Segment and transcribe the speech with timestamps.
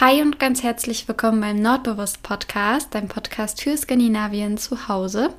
[0.00, 5.32] Hi und ganz herzlich willkommen beim Nordbewusst Podcast, dein Podcast für Skandinavien zu Hause.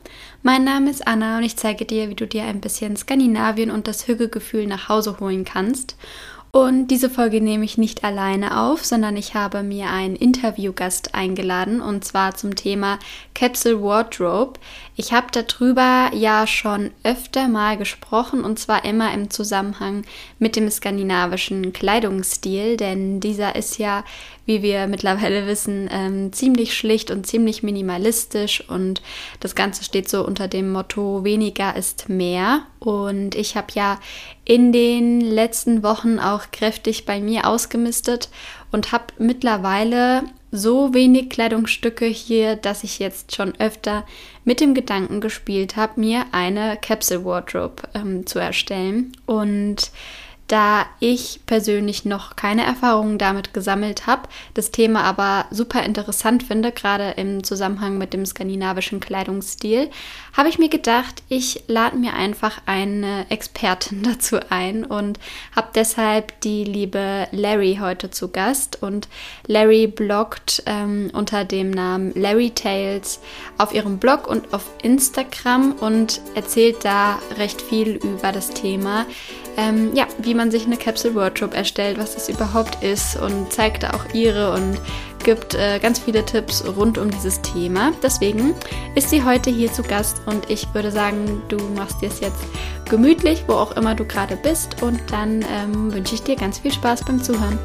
[0.43, 3.86] Mein Name ist Anna und ich zeige dir, wie du dir ein bisschen Skandinavien und
[3.86, 5.98] das Hügelgefühl nach Hause holen kannst.
[6.52, 11.82] Und diese Folge nehme ich nicht alleine auf, sondern ich habe mir einen Interviewgast eingeladen
[11.82, 12.98] und zwar zum Thema
[13.34, 14.58] Capsule Wardrobe.
[14.98, 20.05] Ich habe darüber ja schon öfter mal gesprochen und zwar immer im Zusammenhang
[20.39, 24.05] mit dem skandinavischen Kleidungsstil, denn dieser ist ja,
[24.46, 29.01] wie wir mittlerweile wissen, ähm, ziemlich schlicht und ziemlich minimalistisch und
[29.42, 32.62] das Ganze steht so unter dem Motto weniger ist mehr.
[32.79, 33.99] Und ich habe ja
[34.45, 38.29] in den letzten Wochen auch kräftig bei mir ausgemistet
[38.71, 40.23] und habe mittlerweile
[40.55, 44.05] so wenig Kleidungsstücke hier, dass ich jetzt schon öfter
[44.43, 49.11] mit dem Gedanken gespielt habe, mir eine Capsule Wardrobe ähm, zu erstellen.
[49.25, 49.91] Und
[50.48, 56.71] da ich persönlich noch keine Erfahrungen damit gesammelt habe, das Thema aber super interessant finde,
[56.71, 59.90] gerade im Zusammenhang mit dem skandinavischen Kleidungsstil,
[60.34, 65.20] habe ich mir gedacht, ich lade mir einfach eine Expertin dazu ein und
[65.56, 68.82] habe deshalb die liebe Larry heute zu Gast.
[68.82, 69.08] Und
[69.48, 73.20] Larry bloggt ähm, unter dem Namen Larry Tales
[73.58, 79.06] auf ihrem Blog und auf Instagram und erzählt da recht viel über das Thema
[79.58, 83.83] ähm, ja, wie man sich eine Capsule Wardrobe erstellt, was das überhaupt ist und zeigt
[83.83, 84.80] da auch ihre und
[85.23, 87.91] gibt äh, ganz viele Tipps rund um dieses Thema.
[88.03, 88.53] Deswegen
[88.94, 92.45] ist sie heute hier zu Gast und ich würde sagen, du machst dir es jetzt
[92.89, 96.72] gemütlich, wo auch immer du gerade bist und dann ähm, wünsche ich dir ganz viel
[96.72, 97.58] Spaß beim Zuhören.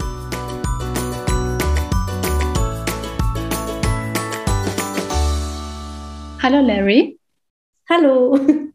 [6.43, 7.19] Hallo Larry.
[7.89, 8.67] Hallo.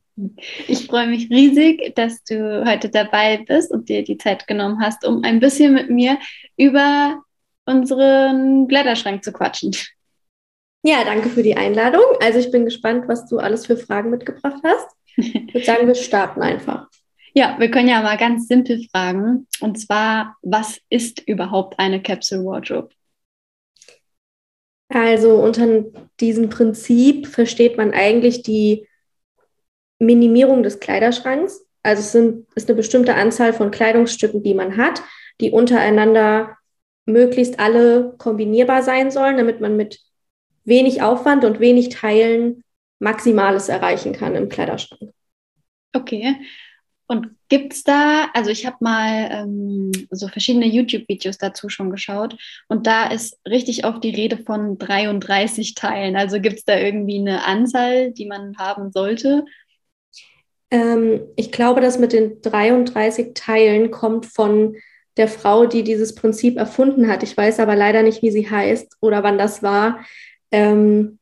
[0.67, 5.05] Ich freue mich riesig, dass du heute dabei bist und dir die Zeit genommen hast,
[5.05, 6.17] um ein bisschen mit mir
[6.55, 7.21] über
[7.65, 9.75] unseren Blätterschrank zu quatschen.
[10.83, 12.03] Ja, danke für die Einladung.
[12.21, 14.87] Also ich bin gespannt, was du alles für Fragen mitgebracht hast.
[15.17, 16.87] Ich würde sagen, wir starten einfach.
[17.37, 19.45] Ja, wir können ja mal ganz simpel fragen.
[19.59, 22.91] Und zwar, was ist überhaupt eine Capsule Wardrobe?
[24.87, 25.83] Also unter
[26.21, 28.87] diesem Prinzip versteht man eigentlich die
[29.99, 31.65] Minimierung des Kleiderschranks.
[31.83, 35.01] Also es sind, ist eine bestimmte Anzahl von Kleidungsstücken, die man hat,
[35.39, 36.57] die untereinander
[37.05, 39.99] möglichst alle kombinierbar sein sollen, damit man mit
[40.63, 42.63] wenig Aufwand und wenig Teilen
[42.99, 45.11] Maximales erreichen kann im Kleiderschrank.
[45.93, 46.35] Okay.
[47.07, 52.35] Und gibt es da, also ich habe mal ähm, so verschiedene YouTube-Videos dazu schon geschaut
[52.67, 56.15] und da ist richtig oft die Rede von 33 Teilen.
[56.15, 59.45] Also gibt es da irgendwie eine Anzahl, die man haben sollte?
[60.71, 64.75] Ähm, ich glaube, das mit den 33 Teilen kommt von
[65.17, 67.23] der Frau, die dieses Prinzip erfunden hat.
[67.23, 69.99] Ich weiß aber leider nicht, wie sie heißt oder wann das war.
[70.51, 71.19] Ähm,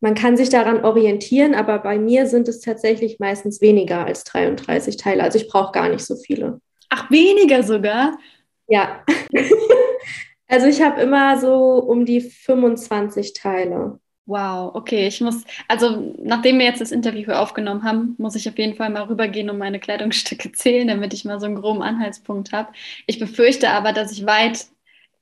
[0.00, 4.96] man kann sich daran orientieren, aber bei mir sind es tatsächlich meistens weniger als 33
[4.96, 5.22] Teile.
[5.22, 6.60] Also ich brauche gar nicht so viele.
[6.88, 8.18] Ach, weniger sogar?
[8.66, 9.04] Ja.
[10.48, 14.00] also ich habe immer so um die 25 Teile.
[14.24, 18.56] Wow, okay, ich muss, also nachdem wir jetzt das Interview aufgenommen haben, muss ich auf
[18.56, 22.52] jeden Fall mal rübergehen und meine Kleidungsstücke zählen, damit ich mal so einen groben Anhaltspunkt
[22.52, 22.72] habe.
[23.06, 24.66] Ich befürchte aber, dass ich weit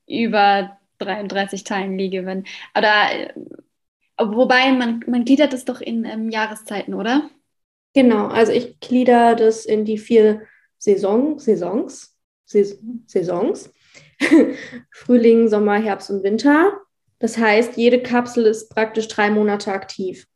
[0.07, 2.45] über 33 Teilen liege, wenn,
[2.77, 3.33] oder,
[4.19, 7.31] wobei man, man gliedert es doch in ähm, Jahreszeiten, oder?
[7.95, 10.43] Genau, also ich glieder das in die vier
[10.79, 13.73] Saison, Saisons, Saisons,
[14.91, 16.81] Frühling, Sommer, Herbst und Winter.
[17.21, 20.27] Das heißt, jede Kapsel ist praktisch drei Monate aktiv.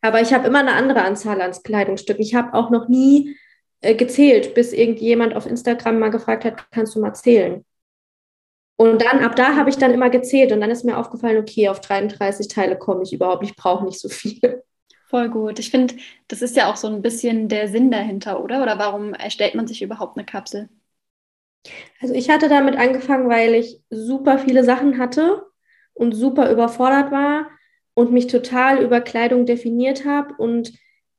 [0.00, 2.22] Aber ich habe immer eine andere Anzahl an Kleidungsstücken.
[2.22, 3.36] Ich habe auch noch nie
[3.80, 7.64] äh, gezählt, bis irgendjemand auf Instagram mal gefragt hat, kannst du mal zählen?
[8.76, 11.68] Und dann, ab da habe ich dann immer gezählt und dann ist mir aufgefallen, okay,
[11.68, 14.64] auf 33 Teile komme ich überhaupt, ich brauche nicht so viele.
[15.08, 15.58] Voll gut.
[15.58, 15.94] Ich finde,
[16.28, 18.62] das ist ja auch so ein bisschen der Sinn dahinter, oder?
[18.62, 20.68] Oder warum erstellt man sich überhaupt eine Kapsel?
[22.00, 25.46] Also ich hatte damit angefangen, weil ich super viele Sachen hatte
[25.96, 27.48] und super überfordert war
[27.94, 30.72] und mich total über Kleidung definiert habe und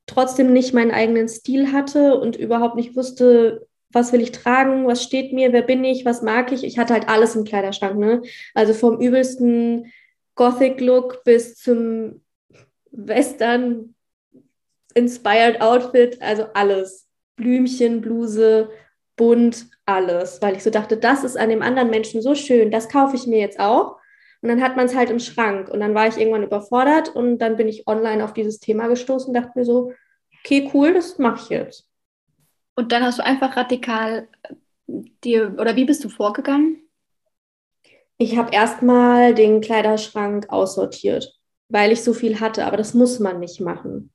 [0.06, 5.04] trotzdem nicht meinen eigenen Stil hatte und überhaupt nicht wusste, was will ich tragen, was
[5.04, 6.64] steht mir, wer bin ich, was mag ich.
[6.64, 8.22] Ich hatte halt alles im Kleiderschrank, ne?
[8.54, 9.92] Also vom übelsten
[10.36, 12.22] Gothic-Look bis zum
[12.92, 13.96] Western
[14.94, 17.08] Inspired Outfit, also alles.
[17.36, 18.70] Blümchen, Bluse,
[19.16, 20.42] bunt, alles.
[20.42, 23.28] Weil ich so dachte, das ist an dem anderen Menschen so schön, das kaufe ich
[23.28, 23.97] mir jetzt auch.
[24.48, 25.68] Und dann hat man es halt im Schrank.
[25.68, 29.28] Und dann war ich irgendwann überfordert und dann bin ich online auf dieses Thema gestoßen
[29.28, 29.92] und dachte mir so,
[30.40, 31.90] okay, cool, das mache ich jetzt.
[32.74, 34.30] Und dann hast du einfach radikal
[34.88, 36.82] dir, oder wie bist du vorgegangen?
[38.18, 43.42] Ich habe erstmal den Kleiderschrank aussortiert, weil ich so viel hatte, aber das muss man
[43.42, 44.14] nicht machen.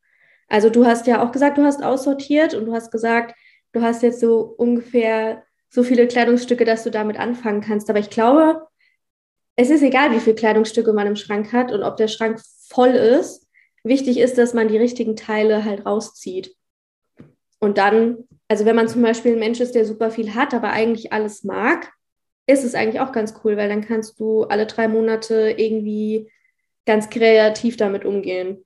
[0.48, 3.34] Also du hast ja auch gesagt, du hast aussortiert und du hast gesagt,
[3.72, 7.90] du hast jetzt so ungefähr so viele Kleidungsstücke, dass du damit anfangen kannst.
[7.90, 8.66] Aber ich glaube,
[9.56, 12.90] es ist egal, wie viele Kleidungsstücke man im Schrank hat und ob der Schrank voll
[12.90, 13.46] ist.
[13.84, 16.54] Wichtig ist, dass man die richtigen Teile halt rauszieht.
[17.58, 20.70] Und dann, also wenn man zum Beispiel ein Mensch ist, der super viel hat, aber
[20.70, 21.92] eigentlich alles mag,
[22.46, 26.30] ist es eigentlich auch ganz cool, weil dann kannst du alle drei Monate irgendwie
[26.86, 28.64] ganz kreativ damit umgehen.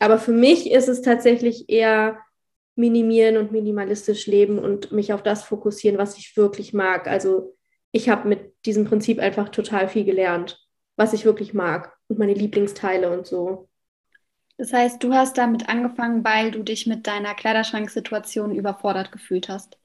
[0.00, 2.18] Aber für mich ist es tatsächlich eher
[2.76, 7.06] minimieren und minimalistisch leben und mich auf das fokussieren, was ich wirklich mag.
[7.06, 7.54] Also
[7.94, 10.60] ich habe mit diesem Prinzip einfach total viel gelernt,
[10.96, 13.68] was ich wirklich mag und meine Lieblingsteile und so.
[14.58, 19.78] Das heißt, du hast damit angefangen, weil du dich mit deiner Kleiderschranksituation überfordert gefühlt hast.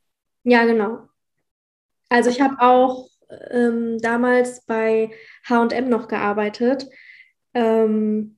[0.44, 1.08] Ja, genau.
[2.10, 3.10] Also ich habe auch
[3.52, 5.12] ähm, damals bei
[5.48, 6.88] HM noch gearbeitet.
[7.54, 8.38] Ähm,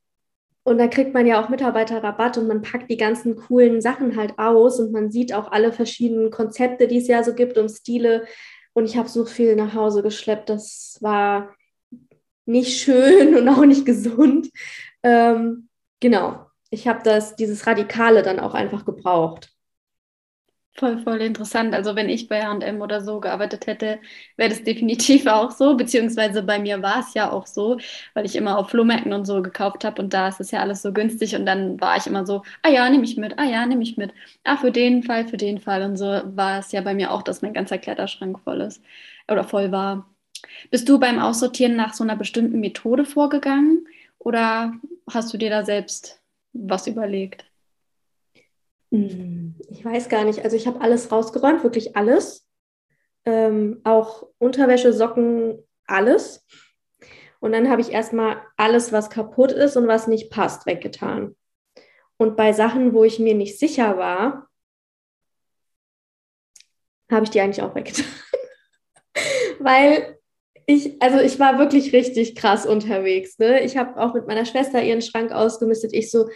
[0.64, 4.38] und da kriegt man ja auch Mitarbeiterrabatt und man packt die ganzen coolen Sachen halt
[4.38, 8.26] aus und man sieht auch alle verschiedenen Konzepte, die es ja so gibt und Stile.
[8.74, 11.54] Und ich habe so viel nach Hause geschleppt, das war
[12.46, 14.50] nicht schön und auch nicht gesund.
[15.04, 15.70] Ähm,
[16.00, 19.50] genau, ich habe das, dieses Radikale dann auch einfach gebraucht.
[20.74, 21.76] Voll, voll interessant.
[21.76, 24.00] Also wenn ich bei HM oder so gearbeitet hätte,
[24.38, 25.76] wäre das definitiv auch so.
[25.76, 27.78] Beziehungsweise bei mir war es ja auch so,
[28.14, 30.82] weil ich immer auf Flohmärkten und so gekauft habe und da ist es ja alles
[30.82, 33.66] so günstig und dann war ich immer so, ah ja, nehme ich mit, ah ja,
[33.66, 34.14] nehme ich mit.
[34.44, 35.84] Ah, für den Fall, für den Fall.
[35.84, 38.82] Und so war es ja bei mir auch, dass mein ganzer Kleiderschrank voll ist
[39.28, 40.10] oder voll war.
[40.72, 43.88] Bist du beim Aussortieren nach so einer bestimmten Methode vorgegangen
[44.20, 44.74] oder
[45.12, 46.22] hast du dir da selbst
[46.54, 47.46] was überlegt?
[48.92, 50.44] Hm, ich weiß gar nicht.
[50.44, 52.48] Also ich habe alles rausgeräumt, wirklich alles.
[53.26, 56.46] Ähm, auch Unterwäsche, Socken, alles.
[57.40, 61.36] Und dann habe ich erstmal alles, was kaputt ist und was nicht passt, weggetan.
[62.18, 64.48] Und bei Sachen, wo ich mir nicht sicher war,
[67.10, 68.06] habe ich die eigentlich auch weggetan.
[69.60, 70.20] Weil
[70.66, 73.40] ich, also ich war wirklich richtig krass unterwegs.
[73.40, 73.62] Ne?
[73.62, 75.94] Ich habe auch mit meiner Schwester ihren Schrank ausgemistet.
[75.94, 76.30] Ich so,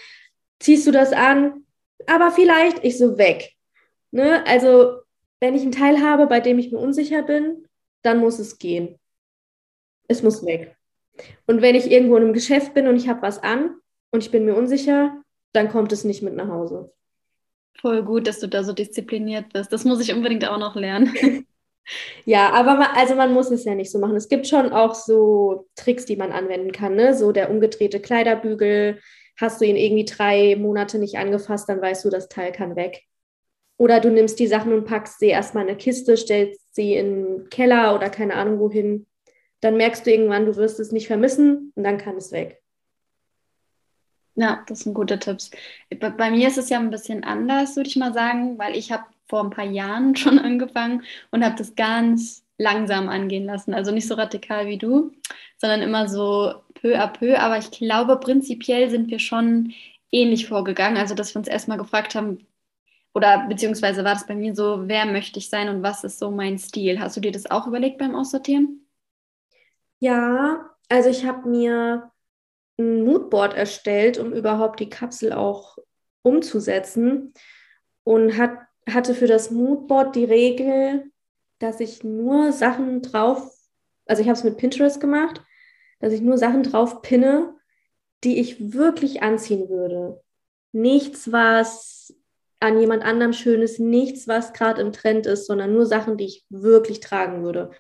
[0.60, 1.65] ziehst du das an?
[2.08, 3.54] Aber vielleicht ich so weg.
[4.12, 4.46] Ne?
[4.46, 5.00] Also,
[5.40, 7.68] wenn ich einen Teil habe, bei dem ich mir unsicher bin,
[8.02, 9.00] dann muss es gehen.
[10.08, 10.76] Es muss weg.
[11.48, 13.76] Und wenn ich irgendwo in einem Geschäft bin und ich habe was an
[14.12, 15.22] und ich bin mir unsicher,
[15.54, 16.94] dann kommt es nicht mit nach Hause.
[17.80, 19.72] Voll gut, dass du da so diszipliniert bist.
[19.72, 21.14] Das muss ich unbedingt auch noch lernen.
[22.26, 24.16] ja, aber man, also man muss es ja nicht so machen.
[24.16, 26.96] Es gibt schon auch so Tricks, die man anwenden kann.
[26.96, 27.16] Ne?
[27.16, 29.00] So der umgedrehte Kleiderbügel,
[29.38, 33.04] hast du ihn irgendwie drei Monate nicht angefasst, dann weißt du, das Teil kann weg.
[33.78, 37.24] Oder du nimmst die Sachen und packst sie erstmal in eine Kiste, stellst sie in
[37.24, 39.06] den Keller oder keine Ahnung wohin.
[39.60, 42.62] Dann merkst du irgendwann, du wirst es nicht vermissen und dann kann es weg.
[44.36, 45.50] Ja, das sind gute Tipps.
[46.00, 49.06] Bei, mir ist es ja ein bisschen anders, würde ich mal sagen, weil ich habe
[49.28, 53.74] vor ein paar Jahren schon angefangen und habe das ganz langsam angehen lassen.
[53.74, 55.12] Also nicht so radikal wie du,
[55.58, 56.54] sondern immer so
[56.86, 57.36] peu à peu.
[57.36, 59.74] Aber ich glaube, prinzipiell sind wir schon
[60.12, 60.98] ähnlich vorgegangen.
[60.98, 62.46] Also, dass wir uns erstmal gefragt haben,
[63.14, 66.32] oder beziehungsweise war das bei mir so, wer möchte ich sein und was ist so
[66.32, 67.00] mein Stil?
[67.00, 68.86] Hast du dir das auch überlegt beim Aussortieren?
[70.00, 72.12] Ja, also ich habe mir
[72.78, 75.78] ein Moodboard erstellt, um überhaupt die Kapsel auch
[76.24, 77.34] umzusetzen
[78.04, 78.58] und hat,
[78.90, 81.10] hatte für das Moodboard die Regel,
[81.60, 83.50] dass ich nur Sachen drauf,
[84.06, 85.42] also ich habe es mit Pinterest gemacht,
[86.00, 87.56] dass ich nur Sachen drauf pinne,
[88.24, 90.22] die ich wirklich anziehen würde.
[90.72, 92.14] Nichts, was
[92.60, 96.26] an jemand anderem schön ist, nichts, was gerade im Trend ist, sondern nur Sachen, die
[96.26, 97.72] ich wirklich tragen würde.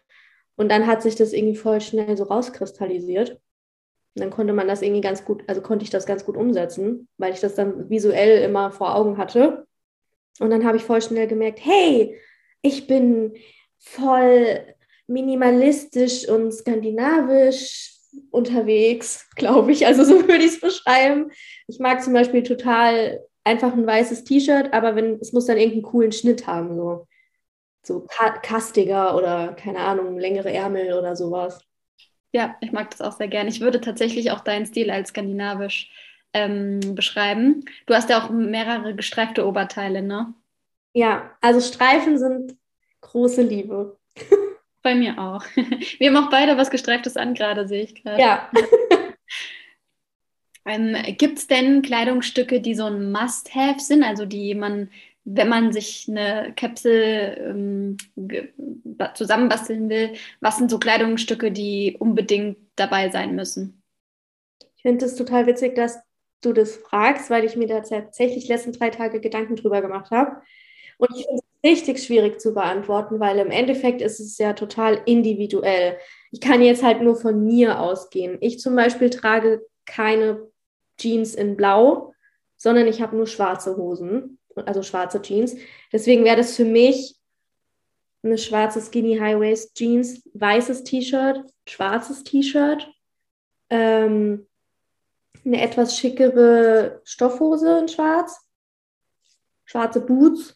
[0.56, 3.32] Und dann hat sich das irgendwie voll schnell so rauskristallisiert.
[3.32, 7.08] Und dann konnte man das irgendwie ganz gut, also konnte ich das ganz gut umsetzen,
[7.18, 9.68] weil ich das dann visuell immer vor Augen hatte.
[10.40, 12.18] Und dann habe ich voll schnell gemerkt, hey,
[12.62, 13.36] ich bin
[13.78, 14.66] voll
[15.08, 17.95] minimalistisch und skandinavisch
[18.32, 19.86] unterwegs, glaube ich.
[19.86, 21.32] Also so würde ich es beschreiben.
[21.68, 25.84] Ich mag zum Beispiel total einfach ein weißes T-Shirt, aber wenn es muss dann irgendeinen
[25.84, 27.08] coolen Schnitt haben, so
[27.86, 28.08] so
[28.42, 31.60] kastiger oder keine Ahnung, längere Ärmel oder sowas.
[32.32, 33.50] Ja, ich mag das auch sehr gerne.
[33.50, 35.92] Ich würde tatsächlich auch deinen Stil als skandinavisch
[36.34, 37.64] ähm, beschreiben.
[37.86, 40.34] Du hast ja auch mehrere gestreifte Oberteile, ne?
[40.94, 42.58] Ja, also Streifen sind
[43.02, 43.98] große Liebe.
[44.86, 45.44] Bei mir auch.
[45.98, 48.22] Wir haben auch beide was Gestreiftes an, gerade sehe ich gerade.
[48.22, 48.52] Ja.
[50.68, 54.92] ähm, Gibt es denn Kleidungsstücke, die so ein Must-Have sind, also die man
[55.28, 57.98] wenn man sich eine Kapsel ähm,
[59.16, 63.82] zusammenbasteln will, was sind so Kleidungsstücke, die unbedingt dabei sein müssen?
[64.76, 65.98] Ich finde es total witzig, dass
[66.42, 70.44] du das fragst, weil ich mir da tatsächlich letzten drei Tage Gedanken drüber gemacht habe.
[71.00, 75.02] Und ich finde es richtig schwierig zu beantworten, weil im Endeffekt ist es ja total
[75.06, 75.98] individuell.
[76.32, 78.38] Ich kann jetzt halt nur von mir ausgehen.
[78.40, 80.48] Ich zum Beispiel trage keine
[80.98, 82.14] Jeans in Blau,
[82.56, 85.56] sondern ich habe nur schwarze Hosen, also schwarze Jeans.
[85.92, 87.16] Deswegen wäre das für mich
[88.24, 92.88] eine schwarze Skinny High Waist Jeans, weißes T-Shirt, schwarzes T-Shirt,
[93.70, 94.48] ähm,
[95.44, 98.40] eine etwas schickere Stoffhose in schwarz,
[99.66, 100.56] schwarze Boots,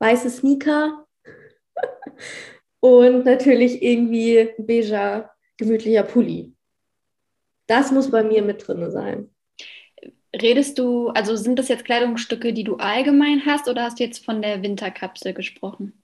[0.00, 1.06] weiße Sneaker
[2.80, 6.54] und natürlich irgendwie ein beiger, gemütlicher Pulli.
[7.66, 9.30] Das muss bei mir mit drin sein.
[10.34, 14.24] Redest du, also sind das jetzt Kleidungsstücke, die du allgemein hast oder hast du jetzt
[14.24, 16.02] von der Winterkapsel gesprochen?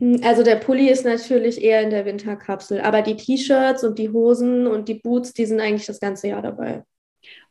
[0.00, 4.10] Hm, also der Pulli ist natürlich eher in der Winterkapsel, aber die T-Shirts und die
[4.10, 6.84] Hosen und die Boots, die sind eigentlich das ganze Jahr dabei.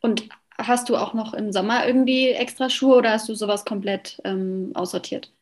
[0.02, 0.28] Und
[0.58, 4.72] hast du auch noch im Sommer irgendwie extra Schuhe oder hast du sowas komplett ähm,
[4.74, 5.34] aussortiert?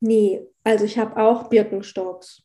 [0.00, 2.42] Nee, also ich habe auch Birkenstocks.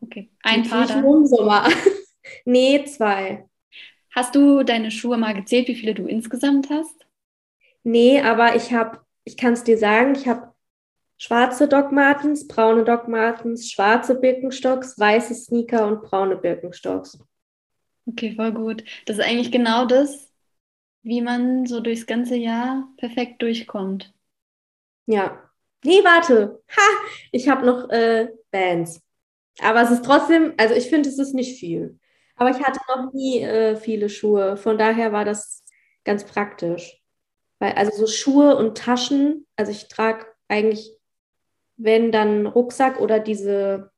[0.00, 0.84] Okay, ein Paar.
[0.84, 1.68] Ich nur im Sommer.
[2.44, 3.48] nee, zwei.
[4.10, 7.06] Hast du deine Schuhe mal gezählt, wie viele du insgesamt hast?
[7.84, 10.52] Nee, aber ich habe, ich kann es dir sagen, ich habe
[11.16, 17.18] schwarze Doc Martens, braune Doc Martens, schwarze Birkenstocks, weiße Sneaker und braune Birkenstocks.
[18.06, 18.84] Okay, voll gut.
[19.06, 20.31] Das ist eigentlich genau das,
[21.02, 24.12] wie man so durchs ganze Jahr perfekt durchkommt.
[25.06, 25.50] Ja.
[25.84, 26.62] Nee, warte.
[26.76, 26.82] Ha!
[27.32, 29.02] Ich habe noch äh, Bands.
[29.60, 31.98] Aber es ist trotzdem, also ich finde, es ist nicht viel.
[32.36, 34.56] Aber ich hatte noch nie äh, viele Schuhe.
[34.56, 35.64] Von daher war das
[36.04, 37.00] ganz praktisch.
[37.58, 40.98] Weil, also so Schuhe und Taschen, also ich trage eigentlich
[41.76, 43.90] wenn dann Rucksack oder diese,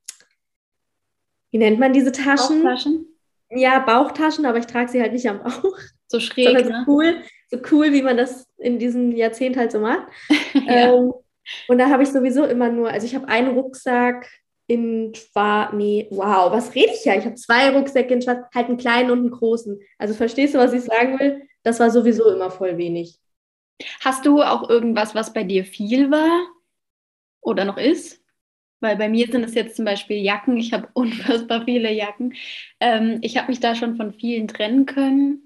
[1.51, 2.63] wie nennt man diese Taschen?
[2.63, 3.07] Bauchtaschen?
[3.49, 5.77] Ja, Bauchtaschen, aber ich trage sie halt nicht am Bauch.
[6.07, 6.85] So schräg, so ne?
[6.87, 10.07] cool, so cool, wie man das in diesem Jahrzehnt halt so macht.
[10.53, 10.93] ja.
[10.93, 11.13] ähm,
[11.67, 14.27] und da habe ich sowieso immer nur, also ich habe einen Rucksack
[14.67, 17.15] in schwarz, nee, wow, was rede ich ja?
[17.15, 19.79] Ich habe zwei Rucksäcke in schwarz, halt einen kleinen und einen großen.
[19.99, 21.47] Also verstehst du, was ich sagen will?
[21.63, 23.19] Das war sowieso immer voll wenig.
[23.99, 26.47] Hast du auch irgendwas, was bei dir viel war?
[27.45, 28.21] oder noch ist.
[28.81, 30.57] Weil bei mir sind es jetzt zum Beispiel Jacken.
[30.57, 32.33] Ich habe unfassbar viele Jacken.
[32.79, 35.43] Ähm, ich habe mich da schon von vielen trennen können.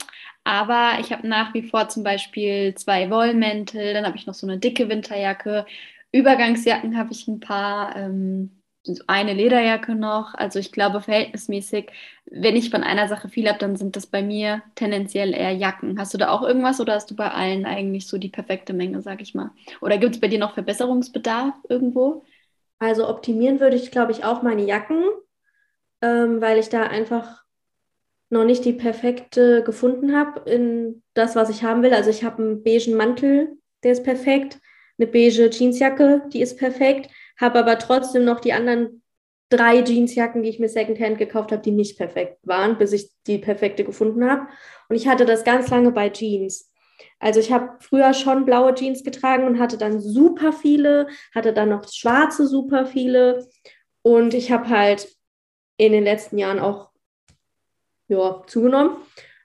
[0.50, 3.94] Aber ich habe nach wie vor zum Beispiel zwei Wollmäntel.
[3.94, 5.64] Dann habe ich noch so eine dicke Winterjacke.
[6.12, 7.96] Übergangsjacken habe ich ein paar.
[7.96, 8.60] Ähm,
[9.06, 10.34] eine Lederjacke noch.
[10.34, 11.92] Also ich glaube verhältnismäßig,
[12.26, 16.00] wenn ich von einer Sache viel habe, dann sind das bei mir tendenziell eher Jacken.
[16.00, 19.02] Hast du da auch irgendwas oder hast du bei allen eigentlich so die perfekte Menge,
[19.04, 19.52] sag ich mal?
[19.82, 22.24] Oder gibt es bei dir noch Verbesserungsbedarf irgendwo?
[22.80, 25.04] Also optimieren würde ich, glaube ich, auch meine Jacken,
[26.02, 27.44] ähm, weil ich da einfach
[28.30, 31.94] noch nicht die perfekte gefunden habe in das, was ich haben will.
[31.94, 34.60] Also ich habe einen beigen Mantel, der ist perfekt,
[34.98, 37.10] eine beige Jeansjacke, die ist perfekt
[37.40, 39.02] habe aber trotzdem noch die anderen
[39.50, 43.40] drei Jeansjacken, die ich mir Secondhand gekauft habe, die nicht perfekt waren, bis ich die
[43.40, 44.48] perfekte gefunden habe.
[44.90, 46.72] Und ich hatte das ganz lange bei Jeans.
[47.18, 51.70] Also ich habe früher schon blaue Jeans getragen und hatte dann super viele, hatte dann
[51.70, 53.48] noch schwarze super viele.
[54.02, 55.08] Und ich habe halt
[55.78, 56.89] in den letzten Jahren auch
[58.10, 58.98] ja, zugenommen.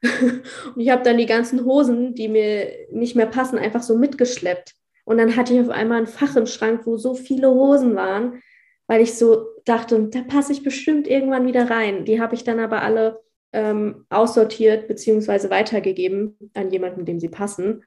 [0.03, 0.43] und
[0.77, 4.75] ich habe dann die ganzen Hosen, die mir nicht mehr passen, einfach so mitgeschleppt.
[5.05, 8.43] Und dann hatte ich auf einmal ein Fach im Schrank, wo so viele Hosen waren,
[8.87, 12.05] weil ich so dachte, da passe ich bestimmt irgendwann wieder rein.
[12.05, 13.21] Die habe ich dann aber alle
[13.53, 15.51] ähm, aussortiert bzw.
[15.51, 17.85] weitergegeben an jemanden, dem sie passen,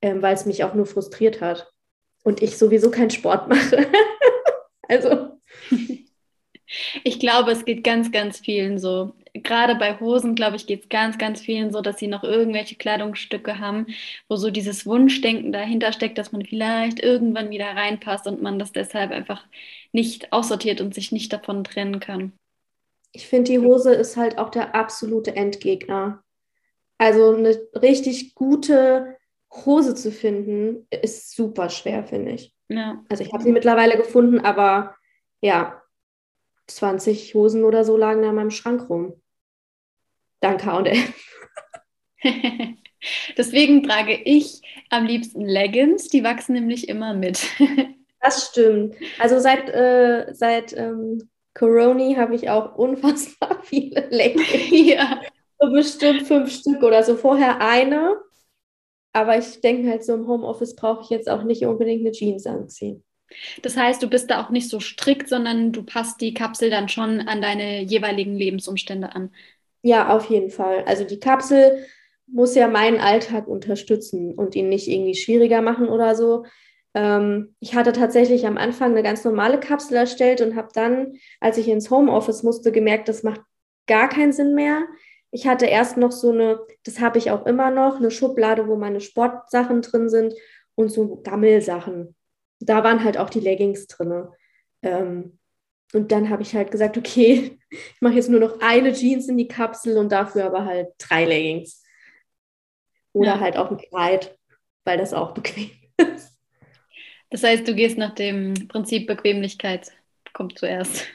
[0.00, 1.70] ähm, weil es mich auch nur frustriert hat.
[2.24, 3.86] Und ich sowieso keinen Sport mache.
[4.88, 5.40] also.
[7.04, 10.88] Ich glaube, es geht ganz, ganz vielen so gerade bei Hosen, glaube ich, geht es
[10.88, 13.86] ganz, ganz vielen so, dass sie noch irgendwelche Kleidungsstücke haben,
[14.28, 18.72] wo so dieses Wunschdenken dahinter steckt, dass man vielleicht irgendwann wieder reinpasst und man das
[18.72, 19.44] deshalb einfach
[19.92, 22.32] nicht aussortiert und sich nicht davon trennen kann.
[23.12, 26.22] Ich finde, die Hose ist halt auch der absolute Endgegner.
[26.98, 29.16] Also eine richtig gute
[29.50, 32.54] Hose zu finden, ist super schwer, finde ich.
[32.68, 33.04] Ja.
[33.08, 34.94] Also ich habe sie mittlerweile gefunden, aber
[35.42, 35.82] ja,
[36.68, 39.21] 20 Hosen oder so lagen da in meinem Schrank rum.
[40.42, 41.14] Dank HM.
[43.36, 47.42] Deswegen trage ich am liebsten Leggings, die wachsen nämlich immer mit.
[48.20, 48.94] das stimmt.
[49.18, 54.70] Also seit, äh, seit ähm, Corona habe ich auch unfassbar viele Leggings.
[54.70, 55.20] Ja.
[55.58, 57.16] So bestimmt fünf Stück oder so.
[57.16, 58.16] Vorher eine
[59.12, 62.46] aber ich denke halt so im Homeoffice brauche ich jetzt auch nicht unbedingt eine Jeans
[62.46, 63.04] anziehen.
[63.62, 66.88] Das heißt, du bist da auch nicht so strikt, sondern du passt die Kapsel dann
[66.88, 69.30] schon an deine jeweiligen Lebensumstände an.
[69.82, 70.84] Ja, auf jeden Fall.
[70.86, 71.84] Also die Kapsel
[72.26, 76.44] muss ja meinen Alltag unterstützen und ihn nicht irgendwie schwieriger machen oder so.
[76.94, 81.58] Ähm, ich hatte tatsächlich am Anfang eine ganz normale Kapsel erstellt und habe dann, als
[81.58, 83.40] ich ins Homeoffice musste, gemerkt, das macht
[83.86, 84.86] gar keinen Sinn mehr.
[85.32, 88.76] Ich hatte erst noch so eine, das habe ich auch immer noch, eine Schublade, wo
[88.76, 90.34] meine Sportsachen drin sind
[90.74, 92.14] und so Gammelsachen.
[92.60, 94.28] Da waren halt auch die Leggings drin.
[94.82, 95.38] Ähm,
[95.92, 99.36] und dann habe ich halt gesagt, okay, ich mache jetzt nur noch eine Jeans in
[99.36, 101.82] die Kapsel und dafür aber halt drei Leggings.
[103.12, 103.40] Oder ja.
[103.40, 104.38] halt auch ein Kleid,
[104.84, 105.70] weil das auch bequem
[106.14, 106.38] ist.
[107.30, 109.90] Das heißt, du gehst nach dem Prinzip Bequemlichkeit,
[110.32, 111.06] kommt zuerst.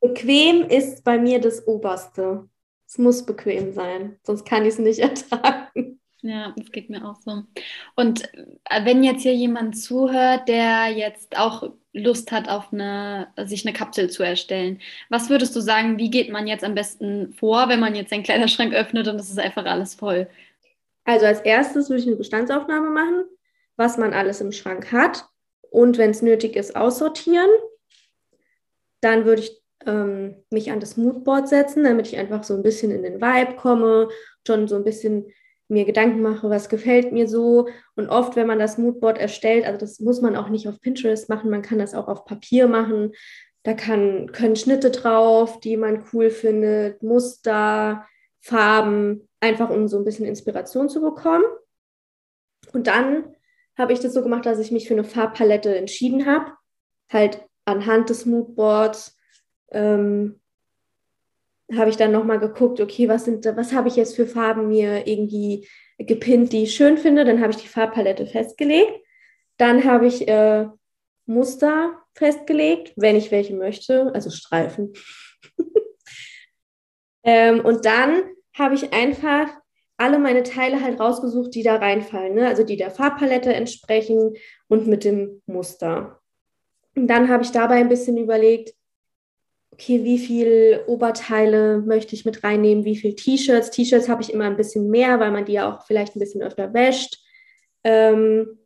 [0.00, 2.48] Bequem ist bei mir das Oberste.
[2.86, 6.00] Es muss bequem sein, sonst kann ich es nicht ertragen.
[6.24, 7.42] Ja, das geht mir auch so.
[7.96, 13.66] Und äh, wenn jetzt hier jemand zuhört, der jetzt auch Lust hat, auf eine, sich
[13.66, 17.68] eine Kapsel zu erstellen, was würdest du sagen, wie geht man jetzt am besten vor,
[17.68, 20.28] wenn man jetzt seinen Kleiderschrank öffnet und es ist einfach alles voll?
[21.04, 23.24] Also als erstes würde ich eine Bestandsaufnahme machen,
[23.76, 25.26] was man alles im Schrank hat
[25.70, 27.50] und wenn es nötig ist, aussortieren.
[29.00, 32.92] Dann würde ich ähm, mich an das Moodboard setzen, damit ich einfach so ein bisschen
[32.92, 34.08] in den Vibe komme,
[34.46, 35.32] schon so ein bisschen
[35.72, 37.68] mir Gedanken mache, was gefällt mir so.
[37.96, 41.28] Und oft, wenn man das Moodboard erstellt, also das muss man auch nicht auf Pinterest
[41.28, 43.12] machen, man kann das auch auf Papier machen.
[43.64, 48.06] Da kann, können Schnitte drauf, die man cool findet, Muster,
[48.40, 51.44] Farben, einfach um so ein bisschen Inspiration zu bekommen.
[52.72, 53.34] Und dann
[53.76, 56.52] habe ich das so gemacht, dass ich mich für eine Farbpalette entschieden habe.
[57.10, 59.16] Halt anhand des Moodboards
[59.70, 60.40] ähm,
[61.76, 65.06] habe ich dann nochmal geguckt, okay, was sind, was habe ich jetzt für Farben mir
[65.06, 67.24] irgendwie gepinnt, die ich schön finde.
[67.24, 68.92] Dann habe ich die Farbpalette festgelegt.
[69.56, 70.66] Dann habe ich äh,
[71.26, 74.92] Muster festgelegt, wenn ich welche möchte, also Streifen.
[77.22, 78.22] ähm, und dann
[78.54, 79.48] habe ich einfach
[79.96, 82.48] alle meine Teile halt rausgesucht, die da reinfallen, ne?
[82.48, 84.34] also die der Farbpalette entsprechen
[84.68, 86.20] und mit dem Muster.
[86.96, 88.74] Und dann habe ich dabei ein bisschen überlegt,
[89.72, 93.70] okay, wie viel Oberteile möchte ich mit reinnehmen, wie viel T-Shirts.
[93.70, 96.42] T-Shirts habe ich immer ein bisschen mehr, weil man die ja auch vielleicht ein bisschen
[96.42, 97.18] öfter wäscht.
[97.82, 98.58] Ähm,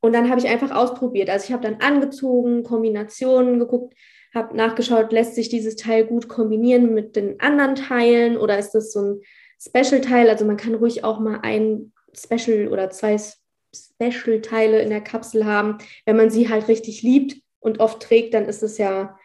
[0.00, 1.28] und dann habe ich einfach ausprobiert.
[1.28, 3.94] Also ich habe dann angezogen, Kombinationen geguckt,
[4.34, 8.92] habe nachgeschaut, lässt sich dieses Teil gut kombinieren mit den anderen Teilen oder ist das
[8.92, 9.20] so ein
[9.60, 10.30] Special-Teil?
[10.30, 13.16] Also man kann ruhig auch mal ein Special oder zwei
[13.74, 15.78] Special-Teile in der Kapsel haben.
[16.06, 19.18] Wenn man sie halt richtig liebt und oft trägt, dann ist es ja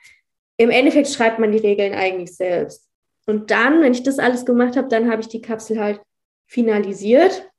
[0.63, 2.87] im Endeffekt schreibt man die Regeln eigentlich selbst.
[3.25, 6.01] Und dann, wenn ich das alles gemacht habe, dann habe ich die Kapsel halt
[6.47, 7.49] finalisiert.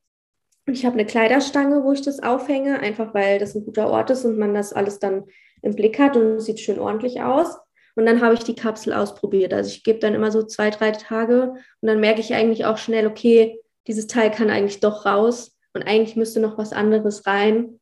[0.67, 4.25] Ich habe eine Kleiderstange, wo ich das aufhänge, einfach weil das ein guter Ort ist
[4.25, 5.25] und man das alles dann
[5.63, 7.59] im Blick hat und sieht schön ordentlich aus.
[7.97, 9.55] Und dann habe ich die Kapsel ausprobiert.
[9.55, 12.79] Also ich gebe dann immer so zwei, drei Tage und dann merke ich eigentlich auch
[12.79, 17.81] schnell, okay, dieses Teil kann eigentlich doch raus und eigentlich müsste noch was anderes rein.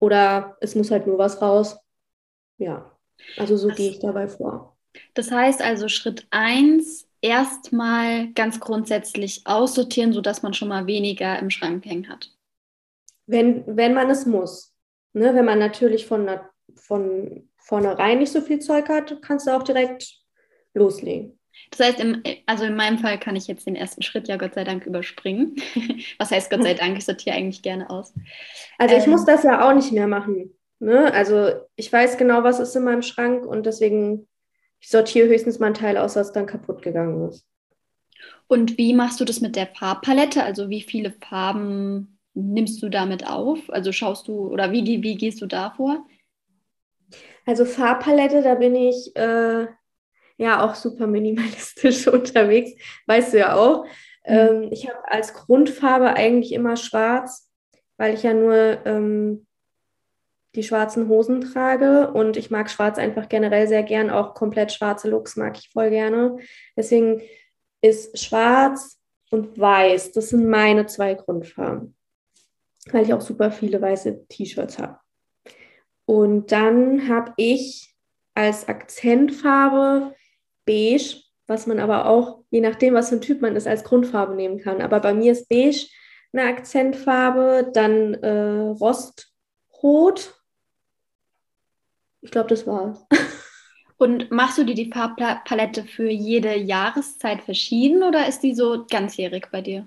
[0.00, 1.78] Oder es muss halt nur was raus.
[2.58, 2.91] Ja.
[3.36, 4.76] Also so das, gehe ich dabei vor.
[5.14, 11.50] Das heißt also Schritt 1, erstmal ganz grundsätzlich aussortieren, sodass man schon mal weniger im
[11.50, 12.30] Schrank hängen hat.
[13.26, 14.74] Wenn, wenn man es muss.
[15.12, 15.34] Ne?
[15.34, 16.28] Wenn man natürlich von,
[16.74, 20.18] von vornherein nicht so viel Zeug hat, kannst du auch direkt
[20.74, 21.38] loslegen.
[21.70, 24.54] Das heißt, im, also in meinem Fall kann ich jetzt den ersten Schritt ja Gott
[24.54, 25.56] sei Dank überspringen.
[26.18, 26.98] Was heißt Gott sei Dank?
[26.98, 28.14] Ich sortiere eigentlich gerne aus.
[28.78, 30.54] Also ich ähm, muss das ja auch nicht mehr machen.
[30.82, 31.14] Ne?
[31.14, 34.26] Also ich weiß genau, was ist in meinem Schrank und deswegen,
[34.80, 37.46] ich sortiere höchstens mal einen Teil aus, was dann kaputt gegangen ist.
[38.48, 40.42] Und wie machst du das mit der Farbpalette?
[40.42, 43.60] Also wie viele Farben nimmst du damit auf?
[43.70, 46.04] Also schaust du oder wie, wie gehst du da vor?
[47.46, 49.68] Also Farbpalette, da bin ich äh,
[50.36, 52.72] ja auch super minimalistisch unterwegs,
[53.06, 53.84] weißt du ja auch.
[53.84, 53.88] Mhm.
[54.24, 57.48] Ähm, ich habe als Grundfarbe eigentlich immer schwarz,
[57.98, 59.46] weil ich ja nur ähm,
[60.54, 65.08] die schwarzen Hosen trage und ich mag schwarz einfach generell sehr gern, auch komplett schwarze
[65.08, 66.36] Looks mag ich voll gerne.
[66.76, 67.22] Deswegen
[67.80, 71.96] ist schwarz und weiß, das sind meine zwei Grundfarben,
[72.90, 74.98] weil ich auch super viele weiße T-Shirts habe.
[76.04, 77.94] Und dann habe ich
[78.34, 80.14] als Akzentfarbe
[80.66, 84.34] beige, was man aber auch, je nachdem, was für ein Typ man ist, als Grundfarbe
[84.34, 84.82] nehmen kann.
[84.82, 85.86] Aber bei mir ist beige
[86.32, 90.41] eine Akzentfarbe, dann äh, Rostrot
[92.22, 93.04] ich glaube, das war's.
[93.98, 99.46] Und machst du dir die Farbpalette für jede Jahreszeit verschieden oder ist die so ganzjährig
[99.52, 99.86] bei dir?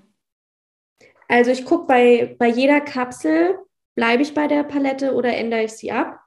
[1.28, 3.58] Also ich gucke bei, bei jeder Kapsel,
[3.94, 6.20] bleibe ich bei der Palette oder ändere ich sie ab.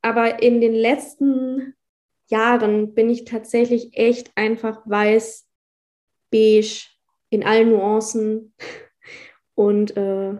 [0.00, 1.74] Aber in den letzten
[2.28, 5.46] Jahren bin ich tatsächlich echt einfach weiß,
[6.30, 6.86] beige,
[7.30, 8.54] in allen Nuancen
[9.54, 10.34] und äh,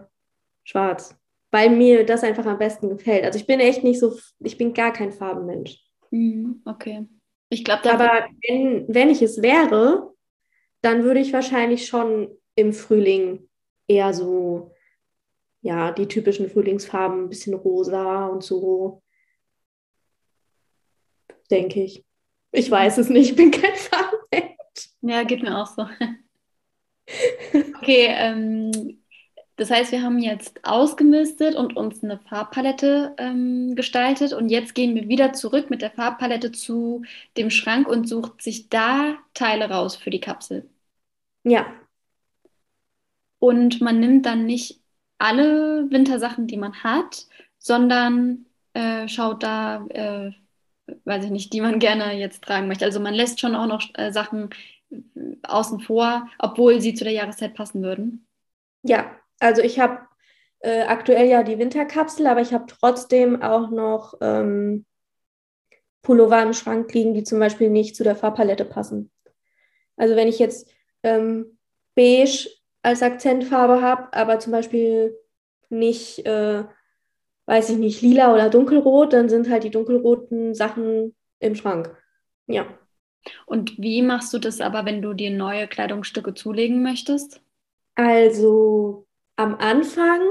[0.63, 1.15] schwarz,
[1.55, 3.23] weil mir das einfach am besten gefällt.
[3.23, 5.79] Also ich bin echt nicht so, ich bin gar kein Farbenmensch.
[6.11, 7.07] Mhm, okay.
[7.47, 10.13] Ich glaube, aber wenn, wenn ich es wäre,
[10.81, 13.47] dann würde ich wahrscheinlich schon im Frühling
[13.87, 14.73] eher so,
[15.61, 19.01] ja, die typischen Frühlingsfarben, ein bisschen rosa und so,
[21.49, 22.03] denke ich.
[22.51, 24.89] Ich weiß es nicht, ich bin kein Farbenmensch.
[25.03, 25.87] Ja, geht mir auch so.
[27.77, 29.04] Okay, ähm,
[29.57, 34.95] das heißt, wir haben jetzt ausgemistet und uns eine Farbpalette ähm, gestaltet und jetzt gehen
[34.95, 37.03] wir wieder zurück mit der Farbpalette zu
[37.37, 40.69] dem Schrank und sucht sich da Teile raus für die Kapsel.
[41.43, 41.65] Ja.
[43.39, 44.81] Und man nimmt dann nicht
[45.19, 50.31] alle Wintersachen, die man hat, sondern äh, schaut da, äh,
[51.05, 52.83] weiß ich nicht, die man gerne jetzt tragen möchte.
[52.83, 54.49] Also man lässt schon auch noch äh, Sachen
[54.91, 54.97] äh,
[55.43, 58.27] außen vor, obwohl sie zu der Jahreszeit passen würden.
[58.83, 59.99] Ja, also ich habe
[60.59, 64.85] äh, aktuell ja die Winterkapsel, aber ich habe trotzdem auch noch ähm,
[66.01, 69.11] Pullover im Schrank liegen, die zum Beispiel nicht zu der Farbpalette passen.
[69.97, 70.69] Also wenn ich jetzt
[71.03, 71.57] ähm,
[71.95, 72.49] beige
[72.83, 75.17] als Akzentfarbe habe, aber zum Beispiel
[75.69, 76.63] nicht, äh,
[77.45, 81.95] weiß ich nicht, lila oder dunkelrot, dann sind halt die dunkelroten Sachen im Schrank.
[82.47, 82.67] Ja.
[83.47, 87.41] Und wie machst du das aber, wenn du dir neue Kleidungsstücke zulegen möchtest?
[87.95, 89.04] Also
[89.35, 90.21] am Anfang,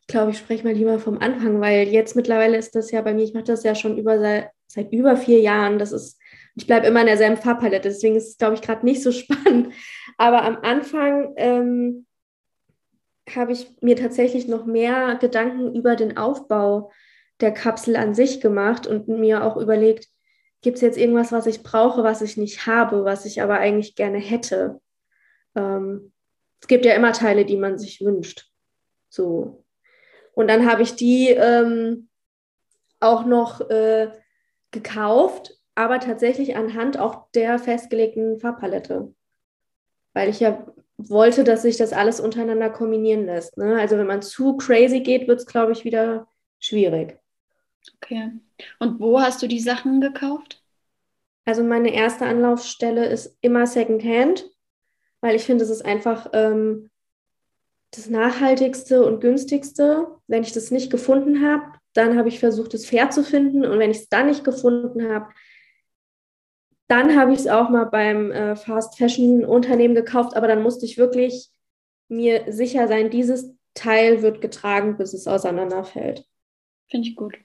[0.00, 3.14] ich glaube, ich spreche mal lieber vom Anfang, weil jetzt mittlerweile ist das ja bei
[3.14, 5.78] mir, ich mache das ja schon über seit, seit über vier Jahren.
[5.78, 6.18] Das ist
[6.54, 9.72] ich bleibe immer in derselben Farbpalette, deswegen ist es, glaube ich, gerade nicht so spannend.
[10.18, 12.06] Aber am Anfang ähm,
[13.34, 16.90] habe ich mir tatsächlich noch mehr Gedanken über den Aufbau
[17.40, 20.08] der Kapsel an sich gemacht und mir auch überlegt,
[20.60, 23.96] gibt es jetzt irgendwas, was ich brauche, was ich nicht habe, was ich aber eigentlich
[23.96, 24.80] gerne hätte?
[25.56, 26.12] Ähm,
[26.62, 28.50] es gibt ja immer Teile, die man sich wünscht.
[29.10, 29.64] So.
[30.32, 32.08] Und dann habe ich die ähm,
[33.00, 34.10] auch noch äh,
[34.70, 39.14] gekauft aber tatsächlich anhand auch der festgelegten Farbpalette.
[40.12, 40.66] Weil ich ja
[40.98, 43.56] wollte, dass sich das alles untereinander kombinieren lässt.
[43.56, 43.80] Ne?
[43.80, 47.18] Also wenn man zu crazy geht, wird es, glaube ich, wieder schwierig.
[47.96, 48.30] Okay.
[48.78, 50.62] Und wo hast du die Sachen gekauft?
[51.44, 54.48] Also meine erste Anlaufstelle ist immer Secondhand,
[55.22, 56.90] weil ich finde, es ist einfach ähm,
[57.92, 60.08] das nachhaltigste und günstigste.
[60.26, 61.62] Wenn ich das nicht gefunden habe,
[61.94, 63.64] dann habe ich versucht, es fair zu finden.
[63.64, 65.28] Und wenn ich es dann nicht gefunden habe,
[66.88, 70.84] dann habe ich es auch mal beim äh, Fast Fashion Unternehmen gekauft, aber dann musste
[70.84, 71.48] ich wirklich
[72.08, 76.26] mir sicher sein, dieses Teil wird getragen, bis es auseinanderfällt.
[76.90, 77.38] Finde ich gut.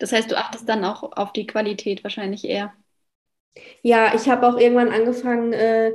[0.00, 2.72] Das heißt, du achtest dann auch auf die Qualität wahrscheinlich eher.
[3.82, 5.92] Ja, ich habe auch irgendwann angefangen, äh,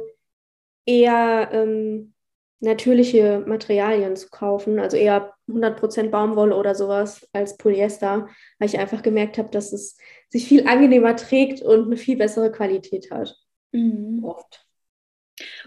[0.85, 2.13] eher ähm,
[2.61, 9.01] natürliche Materialien zu kaufen, also eher 100% Baumwolle oder sowas als Polyester, weil ich einfach
[9.01, 9.97] gemerkt habe, dass es
[10.29, 13.35] sich viel angenehmer trägt und eine viel bessere Qualität hat.
[13.71, 14.23] Mhm.
[14.23, 14.65] Oft.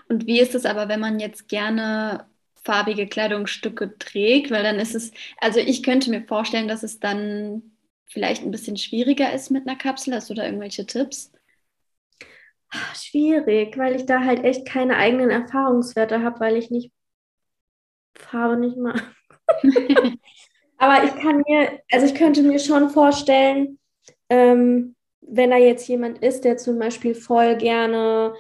[0.09, 2.27] Und wie ist es aber, wenn man jetzt gerne
[2.63, 4.51] farbige Kleidungsstücke trägt?
[4.53, 7.75] Weil dann ist es, also ich könnte mir vorstellen, dass es dann
[8.07, 10.15] vielleicht ein bisschen schwieriger ist mit einer Kapsel.
[10.15, 11.33] Hast du da irgendwelche Tipps?
[12.95, 16.93] Schwierig, weil ich da halt echt keine eigenen Erfahrungswerte habe, weil ich nicht
[18.15, 19.03] Farbe nicht mag.
[20.79, 23.79] Aber ich kann mir, also ich könnte mir schon vorstellen,
[24.29, 28.35] ähm, wenn da jetzt jemand ist, der zum Beispiel voll gerne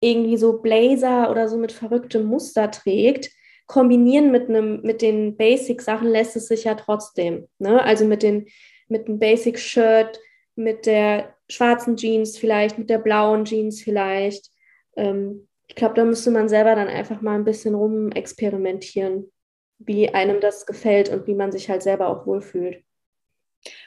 [0.00, 3.30] irgendwie so Blazer oder so mit verrücktem Muster trägt,
[3.66, 7.46] kombinieren mit einem, mit den Basic-Sachen lässt es sich ja trotzdem.
[7.58, 7.82] Ne?
[7.82, 8.46] Also mit den,
[8.88, 10.18] mit dem Basic-Shirt,
[10.60, 14.50] mit der schwarzen Jeans vielleicht, mit der blauen Jeans vielleicht.
[14.96, 19.30] Ähm, ich glaube, da müsste man selber dann einfach mal ein bisschen rumexperimentieren,
[19.78, 22.82] wie einem das gefällt und wie man sich halt selber auch wohlfühlt.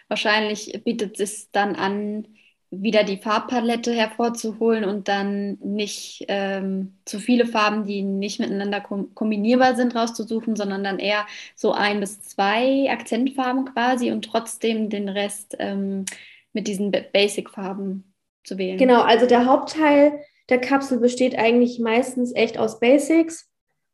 [0.08, 2.28] Wahrscheinlich bietet es dann an,
[2.70, 9.14] wieder die Farbpalette hervorzuholen und dann nicht ähm, zu viele Farben, die nicht miteinander kom
[9.14, 15.08] kombinierbar sind, rauszusuchen, sondern dann eher so ein bis zwei Akzentfarben quasi und trotzdem den
[15.10, 16.06] Rest ähm,
[16.54, 18.14] mit diesen Basic-Farben
[18.44, 18.78] zu wählen.
[18.78, 23.50] Genau, also der Hauptteil der Kapsel besteht eigentlich meistens echt aus Basics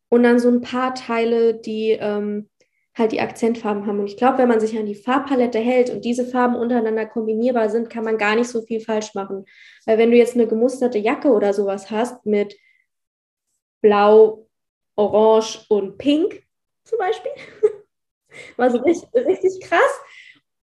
[0.10, 2.50] und dann so ein paar Teile, die ähm,
[2.98, 4.00] halt die Akzentfarben haben.
[4.00, 7.70] Und ich glaube, wenn man sich an die Farbpalette hält und diese Farben untereinander kombinierbar
[7.70, 9.46] sind, kann man gar nicht so viel falsch machen.
[9.86, 12.58] Weil wenn du jetzt eine gemusterte Jacke oder sowas hast mit
[13.82, 14.48] Blau,
[14.96, 16.44] Orange und Pink,
[16.84, 17.32] zum Beispiel.
[18.58, 20.02] War so richtig, richtig krass.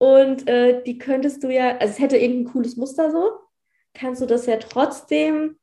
[0.04, 3.30] Und äh, die könntest du ja, also es hätte irgendein cooles Muster so,
[3.94, 5.56] kannst du das ja trotzdem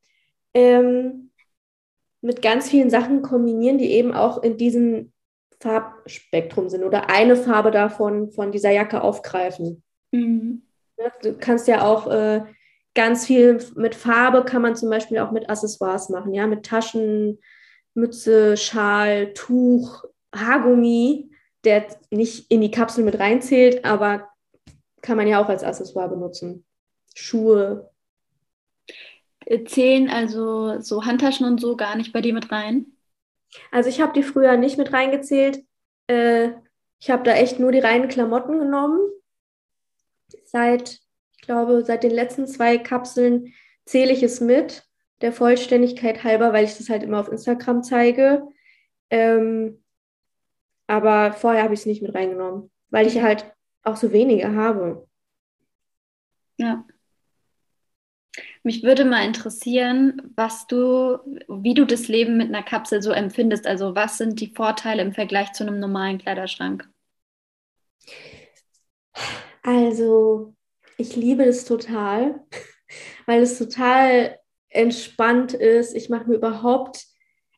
[0.56, 1.30] ähm,
[2.22, 5.14] mit ganz vielen Sachen kombinieren, die eben auch in diesem
[5.60, 9.84] Farbspektrum sind oder eine Farbe davon von dieser Jacke aufgreifen.
[10.10, 10.64] Mhm.
[11.22, 12.42] Du kannst ja auch äh,
[12.96, 17.38] ganz viel mit Farbe kann man zum Beispiel auch mit Accessoires machen, ja, mit Taschen,
[17.94, 20.04] Mütze, Schal, Tuch,
[20.36, 21.30] Haargummi,
[21.64, 24.31] der nicht in die Kapsel mit reinzählt, aber
[25.02, 26.66] kann man ja auch als Accessoire benutzen.
[27.16, 27.92] Schuhe.
[29.66, 32.86] Zählen also so Handtaschen und so gar nicht bei dir mit rein?
[33.72, 35.64] Also ich habe die früher nicht mit reingezählt.
[36.08, 36.52] Äh,
[37.00, 39.00] ich habe da echt nur die reinen Klamotten genommen.
[40.46, 41.02] Seit,
[41.36, 43.54] ich glaube, seit den letzten zwei Kapseln
[43.86, 44.84] zähle ich es mit,
[45.22, 48.48] der Vollständigkeit halber, weil ich das halt immer auf Instagram zeige.
[49.10, 49.84] Ähm,
[50.88, 53.51] aber vorher habe ich es nicht mit reingenommen, weil ich halt
[53.84, 55.08] auch so wenige habe.
[56.58, 56.86] Ja.
[58.63, 61.17] Mich würde mal interessieren, was du,
[61.48, 63.65] wie du das Leben mit einer Kapsel so empfindest.
[63.65, 66.88] Also was sind die Vorteile im Vergleich zu einem normalen Kleiderschrank?
[69.63, 70.56] Also,
[70.98, 72.41] ich liebe das total,
[73.26, 74.39] weil es total
[74.70, 75.96] entspannt ist.
[75.96, 77.06] Ich mache mir überhaupt,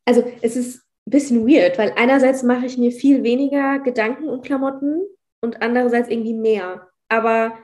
[0.06, 4.42] also es ist ein bisschen weird, weil einerseits mache ich mir viel weniger Gedanken um
[4.42, 5.02] Klamotten
[5.44, 6.88] und andererseits irgendwie mehr.
[7.10, 7.58] Aber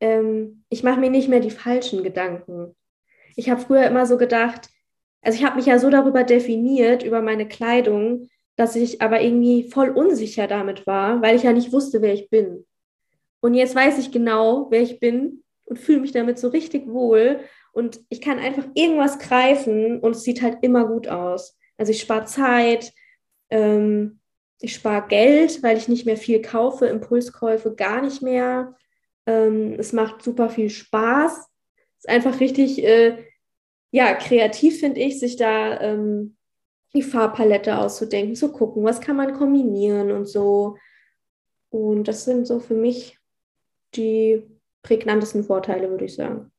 [0.00, 2.76] ähm, ich mache mir nicht mehr die falschen Gedanken.
[3.36, 4.68] Ich habe früher immer so gedacht,
[5.22, 9.70] also ich habe mich ja so darüber definiert, über meine Kleidung, dass ich aber irgendwie
[9.70, 12.66] voll unsicher damit war, weil ich ja nicht wusste, wer ich bin.
[13.40, 17.40] Und jetzt weiß ich genau, wer ich bin und fühle mich damit so richtig wohl.
[17.72, 21.58] Und ich kann einfach irgendwas greifen und es sieht halt immer gut aus.
[21.78, 22.92] Also ich spare Zeit,
[23.48, 24.20] ähm,
[24.62, 28.76] ich spare Geld, weil ich nicht mehr viel kaufe, Impulskäufe gar nicht mehr.
[29.26, 31.32] Ähm, es macht super viel Spaß.
[31.38, 33.24] Es ist einfach richtig, äh,
[33.90, 36.36] ja, kreativ finde ich, sich da ähm,
[36.94, 40.76] die Farbpalette auszudenken, zu gucken, was kann man kombinieren und so.
[41.70, 43.18] Und das sind so für mich
[43.94, 44.42] die
[44.82, 46.52] prägnantesten Vorteile, würde ich sagen.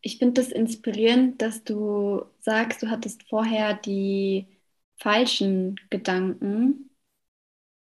[0.00, 4.58] Ich finde das inspirierend, dass du sagst, du hattest vorher die
[4.96, 6.90] falschen Gedanken.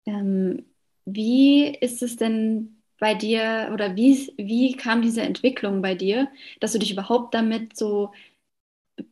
[0.07, 0.65] Ähm,
[1.05, 6.29] wie ist es denn bei dir oder wie, wie kam diese Entwicklung bei dir,
[6.61, 8.13] dass du dich überhaupt damit so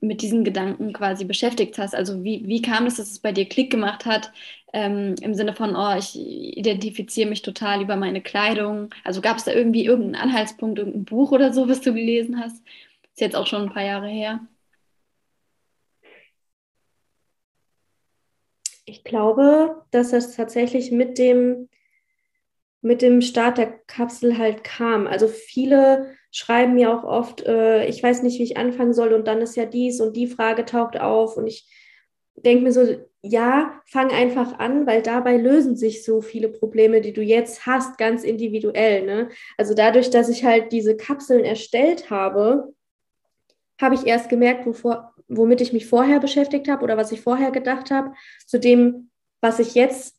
[0.00, 1.94] mit diesen Gedanken quasi beschäftigt hast?
[1.94, 4.32] Also wie, wie kam es, dass es bei dir Klick gemacht hat,
[4.72, 8.90] ähm, im Sinne von, oh, ich identifiziere mich total über meine Kleidung?
[9.04, 12.62] Also gab es da irgendwie irgendeinen Anhaltspunkt, irgendein Buch oder so, was du gelesen hast?
[13.14, 14.40] Ist jetzt auch schon ein paar Jahre her.
[18.88, 21.68] Ich glaube, dass das tatsächlich mit dem
[22.80, 25.06] mit dem Start der Kapsel halt kam.
[25.08, 29.26] Also viele schreiben mir auch oft, äh, ich weiß nicht, wie ich anfangen soll und
[29.26, 31.68] dann ist ja dies und die Frage taucht auf und ich
[32.36, 32.86] denke mir so,
[33.20, 37.98] ja, fang einfach an, weil dabei lösen sich so viele Probleme, die du jetzt hast,
[37.98, 39.04] ganz individuell.
[39.04, 39.28] Ne?
[39.56, 42.72] Also dadurch, dass ich halt diese Kapseln erstellt habe,
[43.80, 47.50] habe ich erst gemerkt, wovor, womit ich mich vorher beschäftigt habe oder was ich vorher
[47.50, 48.12] gedacht habe,
[48.46, 49.10] zu dem,
[49.40, 50.16] was ich jetzt